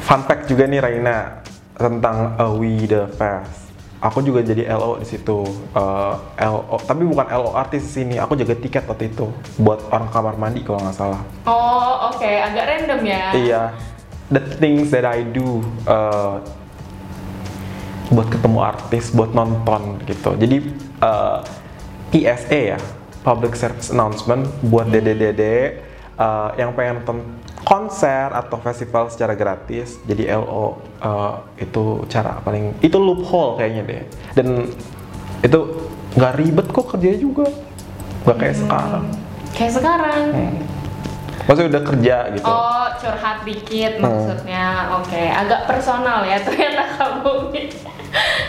Fun 0.00 0.26
fact 0.26 0.50
juga 0.50 0.66
nih 0.66 0.80
Raina 0.82 1.44
tentang 1.76 2.34
uh, 2.40 2.50
We 2.56 2.88
The 2.88 3.06
Fest. 3.14 3.70
Aku 4.04 4.20
juga 4.20 4.44
jadi 4.44 4.68
LO 4.74 5.00
di 5.00 5.06
situ. 5.08 5.48
Uh, 5.72 6.12
LO, 6.36 6.76
tapi 6.84 7.08
bukan 7.08 7.24
LO 7.24 7.56
artis 7.56 7.88
sini. 7.88 8.20
Aku 8.20 8.36
jaga 8.36 8.52
tiket 8.52 8.84
waktu 8.84 9.08
itu 9.08 9.32
buat 9.56 9.80
orang 9.88 10.12
kamar 10.12 10.34
mandi 10.36 10.60
kalau 10.60 10.82
nggak 10.82 10.96
salah. 10.96 11.20
Oh, 11.48 12.12
oke, 12.12 12.26
agak 12.26 12.64
random 12.68 13.00
ya. 13.00 13.24
Iya, 13.32 13.62
the 14.28 14.42
things 14.60 14.92
that 14.92 15.08
I 15.08 15.24
do 15.24 15.64
uh, 15.88 16.42
buat 18.14 18.30
ketemu 18.30 18.58
artis, 18.60 19.10
buat 19.10 19.30
nonton 19.30 19.98
gitu. 20.04 20.32
Jadi 20.34 20.56
uh, 21.00 21.42
PSA 22.08 22.60
ya, 22.72 22.78
public 23.20 23.52
service 23.52 23.90
announcement 23.90 24.46
buat 24.62 24.86
dede-dede 24.86 25.82
uh, 26.14 26.54
yang 26.54 26.70
pengen 26.72 27.02
nonton 27.02 27.18
konser 27.60 28.30
atau 28.30 28.56
festival 28.58 29.08
secara 29.08 29.34
gratis. 29.34 29.98
Jadi 30.04 30.28
LO 30.28 30.78
uh, 31.00 31.42
itu 31.56 31.82
cara 32.06 32.38
paling 32.40 32.76
itu 32.78 32.94
loophole 32.94 33.58
kayaknya 33.58 33.82
deh. 33.82 34.02
Dan 34.32 34.46
itu 35.40 35.60
nggak 36.14 36.32
ribet 36.34 36.66
kok 36.68 36.86
kerjanya 36.86 37.18
juga 37.18 37.46
nggak 38.22 38.36
kayak 38.38 38.56
sekarang 38.56 39.04
Kayak 39.50 39.72
sekarang. 39.74 40.22
hmm. 40.30 40.56
maksudnya 41.44 41.68
udah 41.68 41.84
kerja 41.84 42.16
gitu 42.32 42.46
Oh, 42.46 42.86
curhat 42.96 43.38
dikit 43.44 43.92
Hmm. 43.94 44.04
maksudnya. 44.06 44.64
Oke, 44.96 45.20
agak 45.20 45.60
personal 45.66 46.24
ya 46.24 46.38
ternyata 46.40 46.84
kamu. 46.94 47.34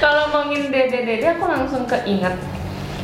Kalau 0.06 0.30
ngomongin 0.30 0.70
dede-dede 0.70 1.34
aku 1.34 1.50
langsung 1.50 1.90
keinget 1.90 2.38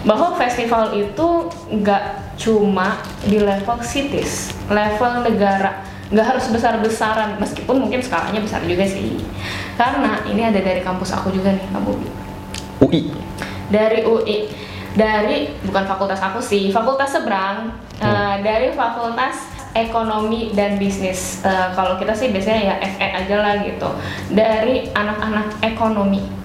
bahwa 0.05 0.38
festival 0.38 0.93
itu 0.93 1.50
nggak 1.74 2.38
cuma 2.38 3.01
di 3.25 3.41
level 3.41 3.81
cities, 3.81 4.53
level 4.70 5.25
negara, 5.25 5.81
nggak 6.13 6.38
harus 6.38 6.46
besar-besaran 6.53 7.41
meskipun 7.41 7.81
mungkin 7.81 8.05
skalanya 8.05 8.38
besar 8.38 8.62
juga 8.70 8.86
sih. 8.86 9.17
Karena 9.81 10.22
ini 10.29 10.46
ada 10.46 10.62
dari 10.62 10.86
kampus 10.86 11.10
aku 11.17 11.34
juga 11.34 11.58
nih, 11.58 11.65
Bobi. 11.74 12.05
UI 12.86 13.01
Dari 13.74 14.05
UI, 14.05 14.53
dari 14.93 15.58
bukan 15.65 15.89
fakultas 15.89 16.22
aku 16.22 16.38
sih, 16.38 16.70
fakultas 16.70 17.17
seberang, 17.17 17.81
eh, 17.98 18.36
dari 18.46 18.77
fakultas 18.77 19.50
ekonomi 19.74 20.53
dan 20.53 20.77
bisnis. 20.77 21.41
Eh, 21.41 21.70
kalau 21.74 21.98
kita 21.98 22.13
sih 22.13 22.29
biasanya 22.29 22.62
ya 22.62 22.75
FE 22.77 23.08
aja 23.10 23.36
lah 23.41 23.53
gitu. 23.65 23.89
Dari 24.29 24.86
anak-anak 24.93 25.65
ekonomi, 25.65 26.40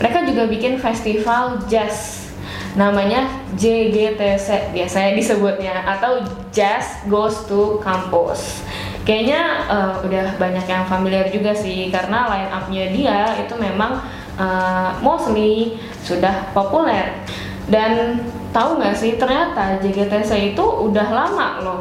mereka 0.00 0.24
juga 0.24 0.48
bikin 0.48 0.80
festival 0.80 1.60
jazz. 1.68 2.24
Namanya 2.72 3.28
JGTC 3.58 4.72
biasanya 4.72 5.12
disebutnya 5.12 5.74
atau 5.84 6.24
Jazz 6.48 7.04
Goes 7.04 7.44
to 7.44 7.76
Campus. 7.84 8.64
Kayaknya 9.04 9.42
eh, 9.68 9.94
udah 10.08 10.26
banyak 10.40 10.64
yang 10.64 10.88
familiar 10.88 11.28
juga 11.28 11.52
sih 11.52 11.92
karena 11.92 12.30
line 12.32 12.48
up-nya 12.48 12.84
dia 12.94 13.20
itu 13.44 13.52
memang 13.60 14.00
eh, 14.40 14.90
mostly 15.04 15.76
sudah 16.00 16.48
populer. 16.56 17.20
Dan 17.68 18.24
tahu 18.56 18.80
nggak 18.80 18.96
sih 18.96 19.20
ternyata 19.20 19.82
JGTC 19.84 20.56
itu 20.56 20.64
udah 20.64 21.08
lama 21.12 21.48
loh 21.60 21.80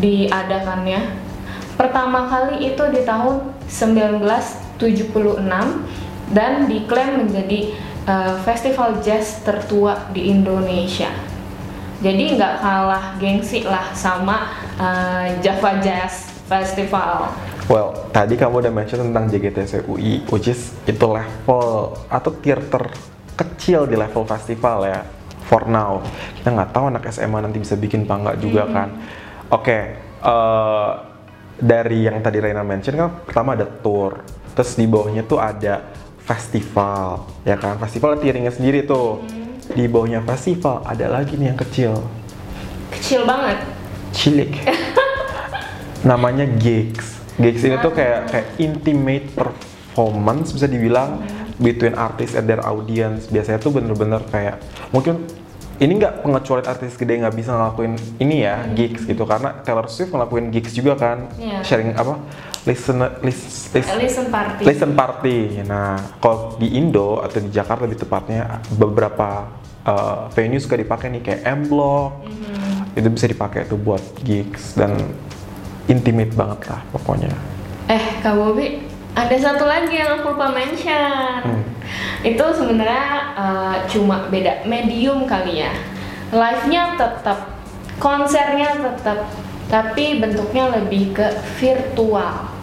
diadakannya. 0.00 1.28
Pertama 1.76 2.30
kali 2.30 2.72
itu 2.72 2.82
di 2.94 3.04
tahun 3.04 3.52
1976 3.68 4.80
dan 6.32 6.68
diklaim 6.68 7.24
menjadi 7.24 7.72
eh, 8.08 8.34
festival 8.44 9.00
jazz 9.00 9.40
tertua 9.44 10.08
di 10.12 10.28
Indonesia. 10.32 11.08
Jadi 11.98 12.38
nggak 12.38 12.54
kalah 12.62 13.04
gengsi 13.18 13.66
lah 13.66 13.90
sama 13.90 14.54
eh, 14.78 15.42
Java 15.42 15.82
Jazz 15.82 16.30
Festival. 16.46 17.34
Well, 17.68 17.92
tadi 18.16 18.38
kamu 18.38 18.64
udah 18.64 18.72
mention 18.72 19.12
tentang 19.12 19.28
JGTC 19.28 19.84
UI, 19.84 20.24
which 20.32 20.48
is 20.48 20.72
itu 20.88 21.04
level 21.04 21.92
atau 22.08 22.30
tier 22.40 22.64
terkecil 22.64 23.84
di 23.84 23.92
level 23.92 24.24
festival 24.24 24.88
ya. 24.88 25.04
For 25.48 25.64
now, 25.68 26.04
kita 26.40 26.48
nggak 26.52 26.70
tahu 26.76 26.84
anak 26.92 27.08
SMA 27.12 27.40
nanti 27.40 27.60
bisa 27.60 27.76
bikin 27.76 28.08
apa 28.08 28.14
nggak 28.20 28.38
juga 28.40 28.62
kan. 28.68 28.88
Oke, 29.52 29.78
eh, 30.00 30.90
dari 31.58 31.98
yang 32.06 32.22
tadi 32.22 32.38
Reina 32.38 32.62
mention 32.62 32.94
kan 32.94 33.10
pertama 33.26 33.52
ada 33.58 33.66
tour, 33.66 34.22
terus 34.56 34.78
di 34.78 34.86
bawahnya 34.86 35.26
tuh 35.26 35.42
ada 35.42 35.82
festival, 36.28 37.24
ya 37.42 37.56
kan? 37.56 37.80
Festival 37.80 38.14
ada 38.14 38.20
tieringnya 38.20 38.52
sendiri 38.52 38.84
tuh. 38.84 39.24
Di 39.68 39.84
bawahnya 39.84 40.20
festival 40.22 40.80
ada 40.82 41.08
lagi 41.08 41.36
nih 41.36 41.52
yang 41.52 41.58
kecil, 41.58 41.92
Kecil 42.88 43.24
banget. 43.24 43.56
cilik. 44.12 44.52
namanya 46.08 46.48
gigs. 46.48 47.20
Gigs 47.36 47.62
ini 47.62 47.76
tuh 47.78 47.92
kayak 47.92 48.32
kayak 48.32 48.46
intimate 48.56 49.28
performance 49.30 50.50
bisa 50.50 50.64
dibilang 50.64 51.20
between 51.56 51.92
artist 51.92 52.32
and 52.32 52.46
their 52.46 52.62
audience. 52.62 53.28
Biasanya 53.28 53.58
tuh 53.58 53.76
bener-bener 53.76 54.24
kayak 54.26 54.56
mungkin 54.88 55.26
ini 55.78 55.94
nggak 55.94 56.24
pengecualian 56.24 56.66
artis 56.66 56.96
gede 56.96 57.22
nggak 57.22 57.34
bisa 57.34 57.54
ngelakuin 57.54 57.94
ini 58.18 58.42
ya 58.42 58.66
gigs 58.72 59.06
gitu 59.06 59.22
karena 59.22 59.62
Taylor 59.62 59.86
Swift 59.86 60.10
ngelakuin 60.10 60.50
gigs 60.50 60.74
juga 60.74 60.98
kan 60.98 61.30
Iya. 61.38 61.62
sharing 61.62 61.94
apa 61.94 62.18
listen 62.68 63.00
lis, 63.18 63.40
lis- 63.72 63.96
Listen 63.96 64.28
party. 64.28 64.62
listen 64.62 64.92
party. 64.92 65.38
Nah 65.64 65.96
kalau 66.20 66.54
di 66.54 66.76
Indo 66.76 67.18
atau 67.18 67.40
di 67.40 67.48
Jakarta 67.48 67.82
lebih 67.82 67.98
tepatnya 67.98 68.44
beberapa 68.70 69.48
uh, 69.82 70.28
venue 70.30 70.60
suka 70.60 70.76
dipakai 70.76 71.08
nih 71.10 71.22
kayak 71.22 71.40
M 71.48 71.60
Block 71.66 72.22
Mhm. 72.22 72.94
itu 72.94 73.08
bisa 73.08 73.24
dipakai 73.24 73.64
tuh 73.64 73.78
buat 73.78 74.04
gigs 74.20 74.74
dan 74.74 74.92
intimate 75.86 76.36
banget 76.36 76.68
lah 76.68 76.80
pokoknya. 76.90 77.32
Eh, 77.88 78.20
Kak 78.20 78.36
Bobi, 78.36 78.84
ada 79.14 79.32
satu 79.34 79.64
lagi 79.64 79.96
yang 79.96 80.20
aku 80.20 80.36
lupa 80.36 80.52
mention. 80.52 81.40
Hmm. 81.40 81.64
Itu 82.20 82.44
sebenarnya 82.52 83.06
uh, 83.32 83.76
cuma 83.88 84.28
beda 84.28 84.68
medium 84.68 85.24
kali 85.24 85.64
ya. 85.64 85.72
Live-nya 86.28 86.92
tetap, 86.94 87.56
konsernya 87.96 88.76
tetap, 88.76 89.24
tapi 89.66 90.20
bentuknya 90.20 90.76
lebih 90.76 91.16
ke 91.16 91.26
virtual. 91.56 92.57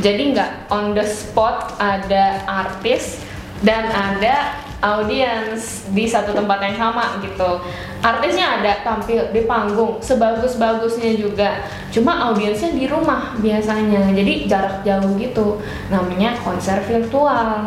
Jadi 0.00 0.36
nggak 0.36 0.68
on 0.68 0.92
the 0.92 1.04
spot 1.04 1.72
ada 1.80 2.44
artis 2.44 3.24
dan 3.64 3.88
ada 3.88 4.60
audience 4.84 5.88
di 5.96 6.04
satu 6.04 6.36
tempat 6.36 6.60
yang 6.60 6.76
sama 6.76 7.16
gitu. 7.24 7.64
Artisnya 8.04 8.60
ada 8.60 8.84
tampil 8.84 9.32
di 9.32 9.48
panggung 9.48 9.96
sebagus-bagusnya 10.04 11.16
juga. 11.16 11.64
Cuma 11.88 12.28
audiensnya 12.28 12.76
di 12.76 12.84
rumah 12.84 13.34
biasanya. 13.40 14.12
Jadi 14.12 14.44
jarak 14.44 14.84
jauh 14.84 15.16
gitu. 15.16 15.58
Namanya 15.88 16.36
konser 16.44 16.84
virtual. 16.84 17.64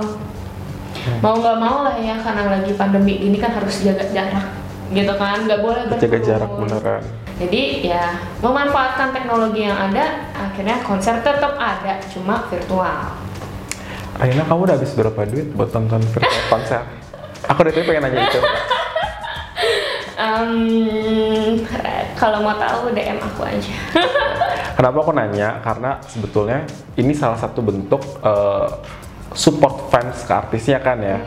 Mau 1.25 1.35
nggak 1.41 1.57
mau 1.57 1.81
lah 1.81 1.97
ya 1.97 2.21
karena 2.21 2.61
lagi 2.61 2.77
pandemi 2.77 3.17
ini 3.25 3.37
kan 3.41 3.57
harus 3.57 3.81
jaga 3.81 4.05
jarak 4.13 4.45
gitu 4.89 5.13
kan 5.21 5.45
nggak 5.45 5.61
boleh 5.61 5.85
Jaga 5.85 5.97
berkerumun. 6.01 6.25
jarak 6.25 6.49
beneran. 6.57 7.03
Jadi 7.39 7.87
ya 7.87 8.19
memanfaatkan 8.43 9.15
teknologi 9.15 9.63
yang 9.63 9.79
ada, 9.79 10.27
akhirnya 10.35 10.83
konser 10.83 11.23
tetap 11.23 11.55
ada, 11.55 11.95
cuma 12.11 12.43
virtual. 12.51 13.15
Akhirnya 14.19 14.43
kamu 14.43 14.67
udah 14.67 14.75
habis 14.75 14.91
berapa 14.91 15.21
duit 15.23 15.47
buat 15.55 15.71
tonton 15.71 16.03
virtual 16.11 16.45
konser? 16.51 16.83
Aku 17.47 17.63
dari 17.63 17.79
tadi 17.79 17.87
pengen 17.87 18.11
nanya 18.11 18.27
itu. 18.27 18.39
Em, 20.19 20.51
kalau 22.19 22.43
mau 22.43 22.59
tahu 22.59 22.91
DM 22.91 23.23
aku 23.23 23.47
aja. 23.47 23.75
Kenapa 24.75 24.99
aku 24.99 25.15
nanya? 25.15 25.63
Karena 25.63 25.95
sebetulnya 26.03 26.67
ini 26.99 27.15
salah 27.15 27.39
satu 27.39 27.63
bentuk 27.63 28.03
eh, 28.19 28.67
support 29.31 29.87
fans 29.87 30.27
ke 30.27 30.33
artisnya 30.35 30.83
kan 30.83 30.99
ya. 30.99 31.23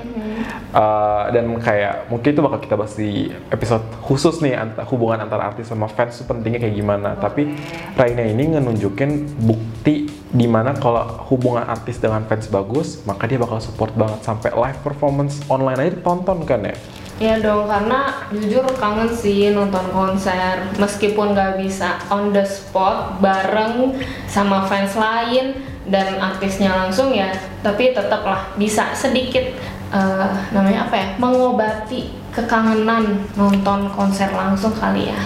Eh, 0.73 1.25
dan 1.37 1.53
kayak 1.61 2.09
mungkin 2.09 2.33
itu 2.33 2.41
bakal 2.41 2.59
kita 2.65 2.81
bahas 2.81 2.97
di 2.97 3.29
episode 3.53 3.85
khusus 4.01 4.41
nih 4.41 4.57
ant- 4.57 4.81
hubungan 4.89 5.21
antara 5.21 5.53
artis 5.53 5.69
sama 5.69 5.85
fans 5.85 6.17
itu 6.17 6.25
pentingnya 6.25 6.65
kayak 6.65 6.77
gimana. 6.81 7.13
Tapi 7.21 7.53
Raina 7.93 8.25
ini 8.25 8.57
ngenunjukin 8.57 9.37
bukti 9.45 10.09
di 10.33 10.47
mana 10.49 10.73
kalau 10.73 11.05
hubungan 11.29 11.69
artis 11.69 12.01
dengan 12.01 12.25
fans 12.25 12.49
bagus, 12.49 13.05
maka 13.05 13.29
dia 13.29 13.37
bakal 13.37 13.61
support 13.61 13.93
banget 13.93 14.25
sampai 14.25 14.49
live 14.57 14.81
performance 14.81 15.45
online 15.53 15.77
aja 15.77 15.93
ditonton 15.93 16.41
kan 16.49 16.65
ya. 16.65 16.77
Ya 17.21 17.37
dong, 17.39 17.69
karena 17.69 18.25
jujur 18.33 18.65
kangen 18.81 19.13
sih 19.13 19.53
nonton 19.53 19.85
konser 19.95 20.65
Meskipun 20.81 21.37
nggak 21.37 21.61
bisa 21.61 22.01
on 22.11 22.33
the 22.35 22.43
spot 22.43 23.21
bareng 23.23 23.95
sama 24.27 24.65
fans 24.67 24.97
lain 24.97 25.55
dan 25.87 26.19
artisnya 26.19 26.73
langsung 26.73 27.13
ya 27.15 27.31
Tapi 27.61 27.95
tetaplah 27.95 28.51
bisa 28.57 28.91
sedikit 28.97 29.55
eh, 29.93 30.29
namanya 30.51 30.89
apa 30.89 30.95
ya, 30.97 31.07
mengobati 31.21 32.01
kekangenan 32.33 33.29
nonton 33.37 33.93
konser 33.93 34.33
langsung 34.33 34.73
kali 34.73 35.13
ya 35.13 35.21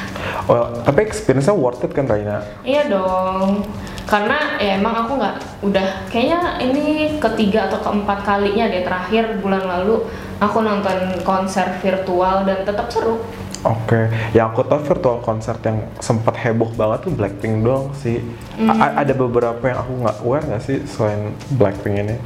Well, 0.46 0.82
tapi 0.82 1.02
experience-nya 1.02 1.54
worth 1.54 1.82
it 1.82 1.90
kan 1.90 2.06
Raina? 2.06 2.38
Iya 2.62 2.86
dong, 2.86 3.66
karena 4.06 4.54
ya 4.58 4.78
emang 4.78 4.94
aku 4.94 5.18
nggak 5.18 5.36
udah 5.62 5.86
kayaknya 6.06 6.62
ini 6.62 6.84
ketiga 7.18 7.66
atau 7.66 7.82
keempat 7.82 8.22
kalinya 8.22 8.70
deh 8.70 8.86
terakhir 8.86 9.42
bulan 9.42 9.66
lalu 9.66 10.06
aku 10.38 10.62
nonton 10.62 11.18
konser 11.26 11.66
virtual 11.82 12.46
dan 12.46 12.62
tetap 12.62 12.86
seru. 12.90 13.18
Oke, 13.66 14.06
yang 14.30 14.54
aku 14.54 14.62
tahu 14.62 14.78
virtual 14.86 15.18
concert 15.18 15.58
yang 15.66 15.82
sempat 15.98 16.38
heboh 16.38 16.70
banget 16.78 17.10
tuh 17.10 17.12
Blackpink 17.18 17.66
doang 17.66 17.90
sih. 17.98 18.22
A- 18.62 19.02
ada 19.02 19.10
beberapa 19.10 19.58
yang 19.66 19.82
aku 19.82 19.92
nggak 20.06 20.16
aware 20.22 20.46
nggak 20.46 20.62
sih 20.62 20.78
selain 20.86 21.34
Blackpink 21.58 22.06
ini? 22.06 22.16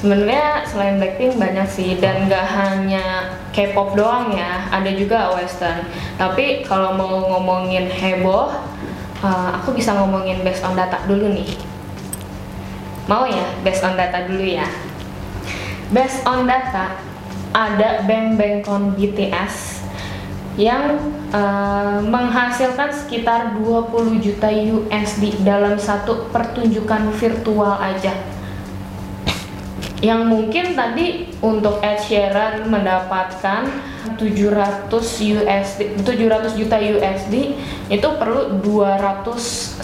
Sebenarnya 0.00 0.64
selain 0.64 0.96
Blackpink 0.96 1.36
banyak 1.36 1.68
sih 1.68 2.00
dan 2.00 2.24
nggak 2.24 2.46
hanya 2.56 3.36
K-pop 3.52 3.92
doang 3.92 4.32
ya, 4.32 4.64
ada 4.72 4.88
juga 4.96 5.28
Western. 5.36 5.84
Tapi 6.16 6.64
kalau 6.64 6.96
mau 6.96 7.20
ngomongin 7.28 7.84
heboh, 7.92 8.48
uh, 9.20 9.48
aku 9.60 9.76
bisa 9.76 9.92
ngomongin 9.92 10.40
based 10.40 10.64
on 10.64 10.72
data 10.72 11.04
dulu 11.04 11.28
nih. 11.36 11.52
Mau 13.12 13.28
ya, 13.28 13.44
based 13.60 13.84
on 13.84 13.92
data 14.00 14.24
dulu 14.24 14.40
ya. 14.40 14.64
Based 15.92 16.24
on 16.24 16.48
data, 16.48 16.96
ada 17.52 18.00
Bang 18.08 18.40
Bangkon 18.40 18.96
BTS 18.96 19.84
yang 20.56 20.96
uh, 21.28 22.00
menghasilkan 22.00 22.88
sekitar 22.88 23.52
20 23.60 24.16
juta 24.24 24.48
USD 24.48 25.44
dalam 25.44 25.76
satu 25.76 26.32
pertunjukan 26.32 27.12
virtual 27.20 27.76
aja. 27.76 28.29
Yang 30.00 30.24
mungkin 30.24 30.72
tadi 30.72 31.28
untuk 31.44 31.84
Ed 31.84 32.00
Sheeran 32.00 32.64
mendapatkan 32.72 33.68
700 34.16 34.88
USD 35.36 35.80
700 36.00 36.56
juta 36.56 36.76
USD 36.80 37.34
itu 37.92 38.08
perlu 38.16 38.64
200 38.64 39.28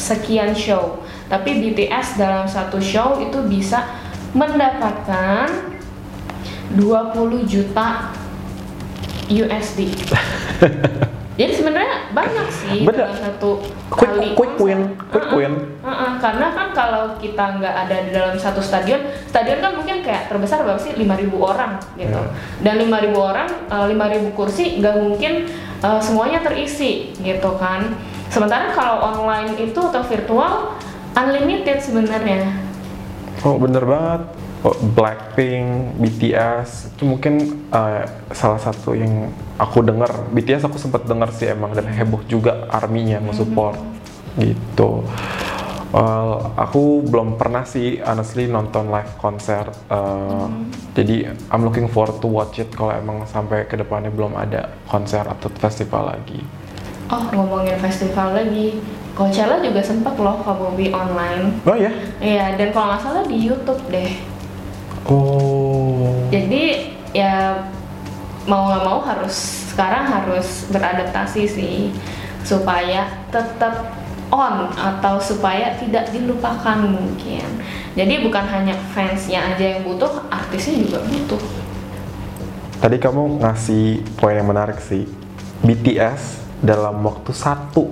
sekian 0.01 0.57
show. 0.57 1.05
Tapi 1.29 1.61
BTS 1.61 2.17
dalam 2.17 2.49
satu 2.49 2.81
show 2.81 3.21
itu 3.21 3.45
bisa 3.45 3.85
mendapatkan 4.33 5.53
20 6.73 6.81
juta 7.45 8.13
USD 9.27 9.81
jadi 11.37 11.53
sebenarnya 11.53 11.95
banyak 12.11 12.49
sih 12.49 12.81
Bener. 12.83 13.07
dalam 13.07 13.17
satu 13.17 13.61
Quick- 13.93 14.09
kali 14.09 14.29
quick 14.33 14.53
konser. 14.57 14.65
win, 14.65 14.81
quick 15.13 15.27
Uh-uh. 15.29 15.37
win. 15.37 15.53
Uh-uh, 15.85 16.13
karena 16.17 16.47
kan 16.51 16.69
kalau 16.73 17.05
kita 17.17 17.45
nggak 17.61 17.75
ada 17.77 17.97
di 18.03 18.11
dalam 18.11 18.35
satu 18.35 18.59
stadion, 18.59 19.05
stadion 19.29 19.61
kan 19.61 19.77
mungkin 19.77 20.01
kayak 20.01 20.27
terbesar 20.27 20.65
berapa 20.65 20.81
sih 20.81 20.97
5.000 20.97 21.37
orang 21.37 21.77
gitu. 21.95 22.17
Ya. 22.17 22.33
Dan 22.63 22.81
5.000 22.83 23.13
orang, 23.13 23.49
uh, 23.69 23.85
5.000 23.85 24.33
kursi 24.33 24.81
nggak 24.81 24.97
mungkin 24.97 25.45
uh, 25.81 26.01
semuanya 26.01 26.41
terisi 26.41 27.13
gitu 27.15 27.53
kan. 27.57 27.93
Sementara 28.27 28.73
kalau 28.73 29.05
online 29.15 29.61
itu 29.61 29.79
atau 29.79 30.01
virtual 30.03 30.73
unlimited 31.13 31.79
sebenarnya. 31.79 32.49
Oh 33.45 33.61
bener 33.61 33.85
banget. 33.85 34.25
Oh, 34.65 34.73
Blackpink, 34.97 36.01
BTS 36.01 36.97
itu 36.97 37.05
mungkin 37.05 37.65
uh, 37.71 38.09
salah 38.33 38.57
satu 38.57 38.97
yang 38.97 39.29
aku 39.61 39.85
dengar. 39.85 40.09
BTS 40.33 40.65
aku 40.65 40.81
sempat 40.81 41.05
dengar 41.05 41.29
sih 41.31 41.53
emang 41.53 41.77
dan 41.77 41.87
heboh 41.87 42.25
juga 42.25 42.67
arminya 42.73 43.21
nge-support 43.21 43.77
gitu. 44.41 45.05
Well, 45.97 46.53
aku 46.61 47.07
belum 47.09 47.41
pernah 47.41 47.63
sih 47.63 48.03
honestly 48.03 48.51
nonton 48.51 48.91
live 48.91 49.17
konser. 49.23 49.71
uh, 49.89 50.51
Jadi 50.93 51.25
I'm 51.53 51.63
looking 51.63 51.87
forward 51.89 52.19
to 52.21 52.29
watch 52.29 52.59
it 52.59 52.69
kalau 52.75 52.93
emang 52.93 53.23
sampai 53.29 53.65
ke 53.65 53.79
depannya 53.79 54.11
belum 54.11 54.35
ada 54.35 54.77
konser 54.91 55.25
atau 55.25 55.49
festival 55.57 56.11
lagi. 56.11 56.43
Oh 57.07 57.23
ngomongin 57.31 57.79
festival 57.79 58.35
lagi, 58.35 58.83
Coachella 59.15 59.63
juga 59.63 59.79
sempat 59.79 60.19
loh 60.19 60.43
Kak 60.43 60.59
Bobby 60.59 60.91
online. 60.91 61.63
Oh 61.63 61.79
ya? 61.79 61.95
Iya 62.19 62.59
dan 62.59 62.75
kalau 62.75 62.93
nggak 62.93 63.01
salah 63.01 63.25
di 63.25 63.37
YouTube 63.39 63.81
deh. 63.89 64.36
Oh. 65.07 66.27
jadi 66.35 66.91
ya 67.15 67.63
mau 68.47 68.71
nggak 68.71 68.83
mau 68.87 69.01
harus 69.03 69.67
sekarang 69.71 70.07
harus 70.07 70.67
beradaptasi 70.71 71.43
sih 71.47 71.77
supaya 72.43 73.11
tetap 73.31 73.95
on 74.35 74.71
atau 74.75 75.23
supaya 75.23 75.79
tidak 75.79 76.11
dilupakan 76.11 76.79
mungkin 76.83 77.47
jadi 77.95 78.23
bukan 78.23 78.45
hanya 78.51 78.75
fansnya 78.95 79.55
aja 79.55 79.79
yang 79.79 79.87
butuh 79.87 80.27
artisnya 80.31 80.83
juga 80.83 80.99
butuh 81.07 81.43
Tadi 82.77 83.01
kamu 83.01 83.41
ngasih 83.41 84.05
poin 84.21 84.37
yang 84.37 84.53
menarik 84.53 84.77
sih. 84.85 85.09
BTS 85.65 86.45
dalam 86.61 87.01
waktu 87.01 87.33
satu 87.33 87.89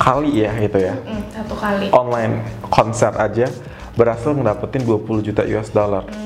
kali 0.00 0.40
ya 0.40 0.56
itu 0.56 0.80
ya 0.80 0.96
Mm, 1.04 1.22
satu 1.32 1.54
kali 1.56 1.86
online 1.92 2.40
konser 2.72 3.12
aja 3.12 3.48
berhasil 3.92 4.32
ngedapetin 4.32 4.88
20 4.88 5.20
juta 5.20 5.44
US 5.44 5.68
dollar. 5.68 6.08
Mhm. 6.08 6.25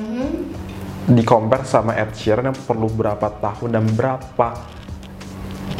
Di 1.09 1.23
compare 1.25 1.65
sama 1.65 1.97
Ed 1.97 2.13
Sheeran 2.13 2.53
yang 2.53 2.57
perlu 2.57 2.87
berapa 2.91 3.27
tahun 3.41 3.69
dan 3.73 3.85
berapa 3.97 4.47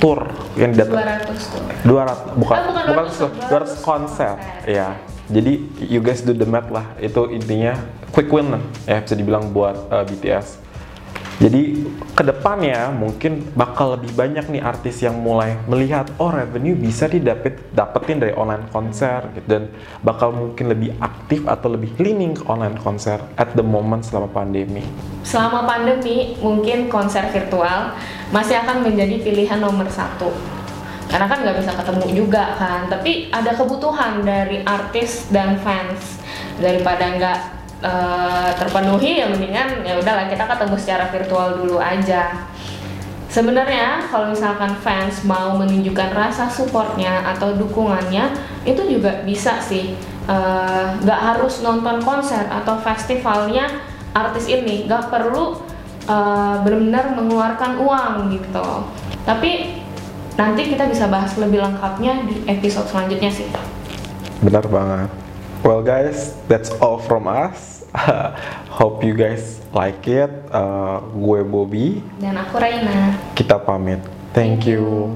tour 0.02 0.26
yang 0.58 0.74
datang 0.74 0.98
200 0.98 1.54
tuh 1.54 1.62
200 1.86 2.42
bukan 2.42 2.58
Ah, 2.58 2.66
bukan 2.66 2.84
bukan 2.90 3.06
200, 3.06 3.78
200, 3.78 3.86
konser. 3.86 4.34
Ya. 4.66 4.98
Jadi 5.30 5.54
you 5.78 6.02
guys 6.02 6.26
do 6.26 6.34
the 6.34 6.48
math 6.50 6.74
lah. 6.74 6.98
Itu 6.98 7.30
intinya 7.30 7.78
quick 8.12 8.34
win 8.34 8.58
lah 8.58 8.64
ya 8.90 9.00
bisa 9.00 9.14
dibilang 9.16 9.54
buat 9.54 9.78
uh, 9.94 10.04
BTS. 10.04 10.71
Jadi 11.42 11.74
ke 12.14 12.22
depannya 12.22 12.94
mungkin 12.94 13.42
bakal 13.58 13.98
lebih 13.98 14.14
banyak 14.14 14.46
nih 14.54 14.62
artis 14.62 15.02
yang 15.02 15.18
mulai 15.18 15.58
melihat 15.66 16.06
oh 16.22 16.30
revenue 16.30 16.78
bisa 16.78 17.10
didapet 17.10 17.58
dapetin 17.74 18.22
dari 18.22 18.38
online 18.38 18.70
konser 18.70 19.26
gitu. 19.34 19.50
Dan 19.50 19.74
bakal 20.06 20.38
mungkin 20.38 20.70
lebih 20.70 20.94
aktif 21.02 21.42
atau 21.50 21.74
lebih 21.74 21.98
leaning 21.98 22.38
ke 22.38 22.46
online 22.46 22.78
konser 22.78 23.18
at 23.42 23.58
the 23.58 23.66
moment 23.66 24.06
selama 24.06 24.30
pandemi. 24.30 24.86
selama 25.26 25.66
pandemi 25.66 26.38
mungkin 26.42 26.90
konser 26.90 27.26
virtual 27.34 27.94
masih 28.30 28.62
akan 28.62 28.86
menjadi 28.86 29.22
pilihan 29.26 29.58
nomor 29.58 29.90
satu. 29.90 30.30
Karena 31.10 31.26
kan 31.26 31.42
nggak 31.42 31.58
bisa 31.58 31.74
ketemu 31.74 32.06
juga 32.14 32.54
kan. 32.62 32.86
Tapi 32.86 33.34
ada 33.34 33.58
kebutuhan 33.58 34.22
dari 34.22 34.62
artis 34.62 35.26
dan 35.34 35.58
fans. 35.66 36.22
Daripada 36.62 37.18
nggak 37.18 37.61
eh, 37.82 38.50
terpenuhi 38.56 39.22
ya 39.22 39.28
mendingan 39.28 39.82
ya 39.82 39.98
udahlah 39.98 40.30
kita 40.30 40.46
ketemu 40.46 40.76
secara 40.78 41.06
virtual 41.10 41.48
dulu 41.58 41.78
aja. 41.82 42.48
Sebenarnya 43.32 44.12
kalau 44.12 44.36
misalkan 44.36 44.76
fans 44.84 45.24
mau 45.24 45.56
menunjukkan 45.56 46.12
rasa 46.12 46.52
supportnya 46.52 47.24
atau 47.24 47.56
dukungannya 47.56 48.28
itu 48.68 48.82
juga 48.86 49.24
bisa 49.26 49.58
sih. 49.64 49.96
Eh, 50.30 50.86
nggak 51.02 51.20
harus 51.34 51.66
nonton 51.66 52.04
konser 52.04 52.46
atau 52.48 52.78
festivalnya 52.80 53.66
artis 54.14 54.52
ini. 54.52 54.86
Nggak 54.86 55.10
perlu 55.10 55.58
eh, 56.06 56.56
benar-benar 56.62 57.16
mengeluarkan 57.18 57.82
uang 57.82 58.36
gitu. 58.36 58.68
Tapi 59.24 59.82
nanti 60.36 60.62
kita 60.68 60.92
bisa 60.92 61.08
bahas 61.08 61.32
lebih 61.40 61.64
lengkapnya 61.64 62.28
di 62.28 62.44
episode 62.52 62.88
selanjutnya 62.92 63.32
sih. 63.32 63.48
Benar 64.44 64.66
banget. 64.68 65.31
Well 65.62 65.84
guys, 65.86 66.34
that's 66.50 66.72
all 66.82 66.98
from 66.98 67.28
us. 67.30 67.86
Hope 68.74 69.04
you 69.04 69.14
guys 69.14 69.62
like 69.78 70.08
it. 70.10 70.34
Uh, 70.50 71.06
gue 71.14 71.46
Bobby. 71.46 72.02
dan 72.18 72.34
aku 72.42 72.58
Raina 72.58 73.14
Kita 73.38 73.62
pamit. 73.62 74.02
Thank 74.34 74.66
you. 74.66 75.14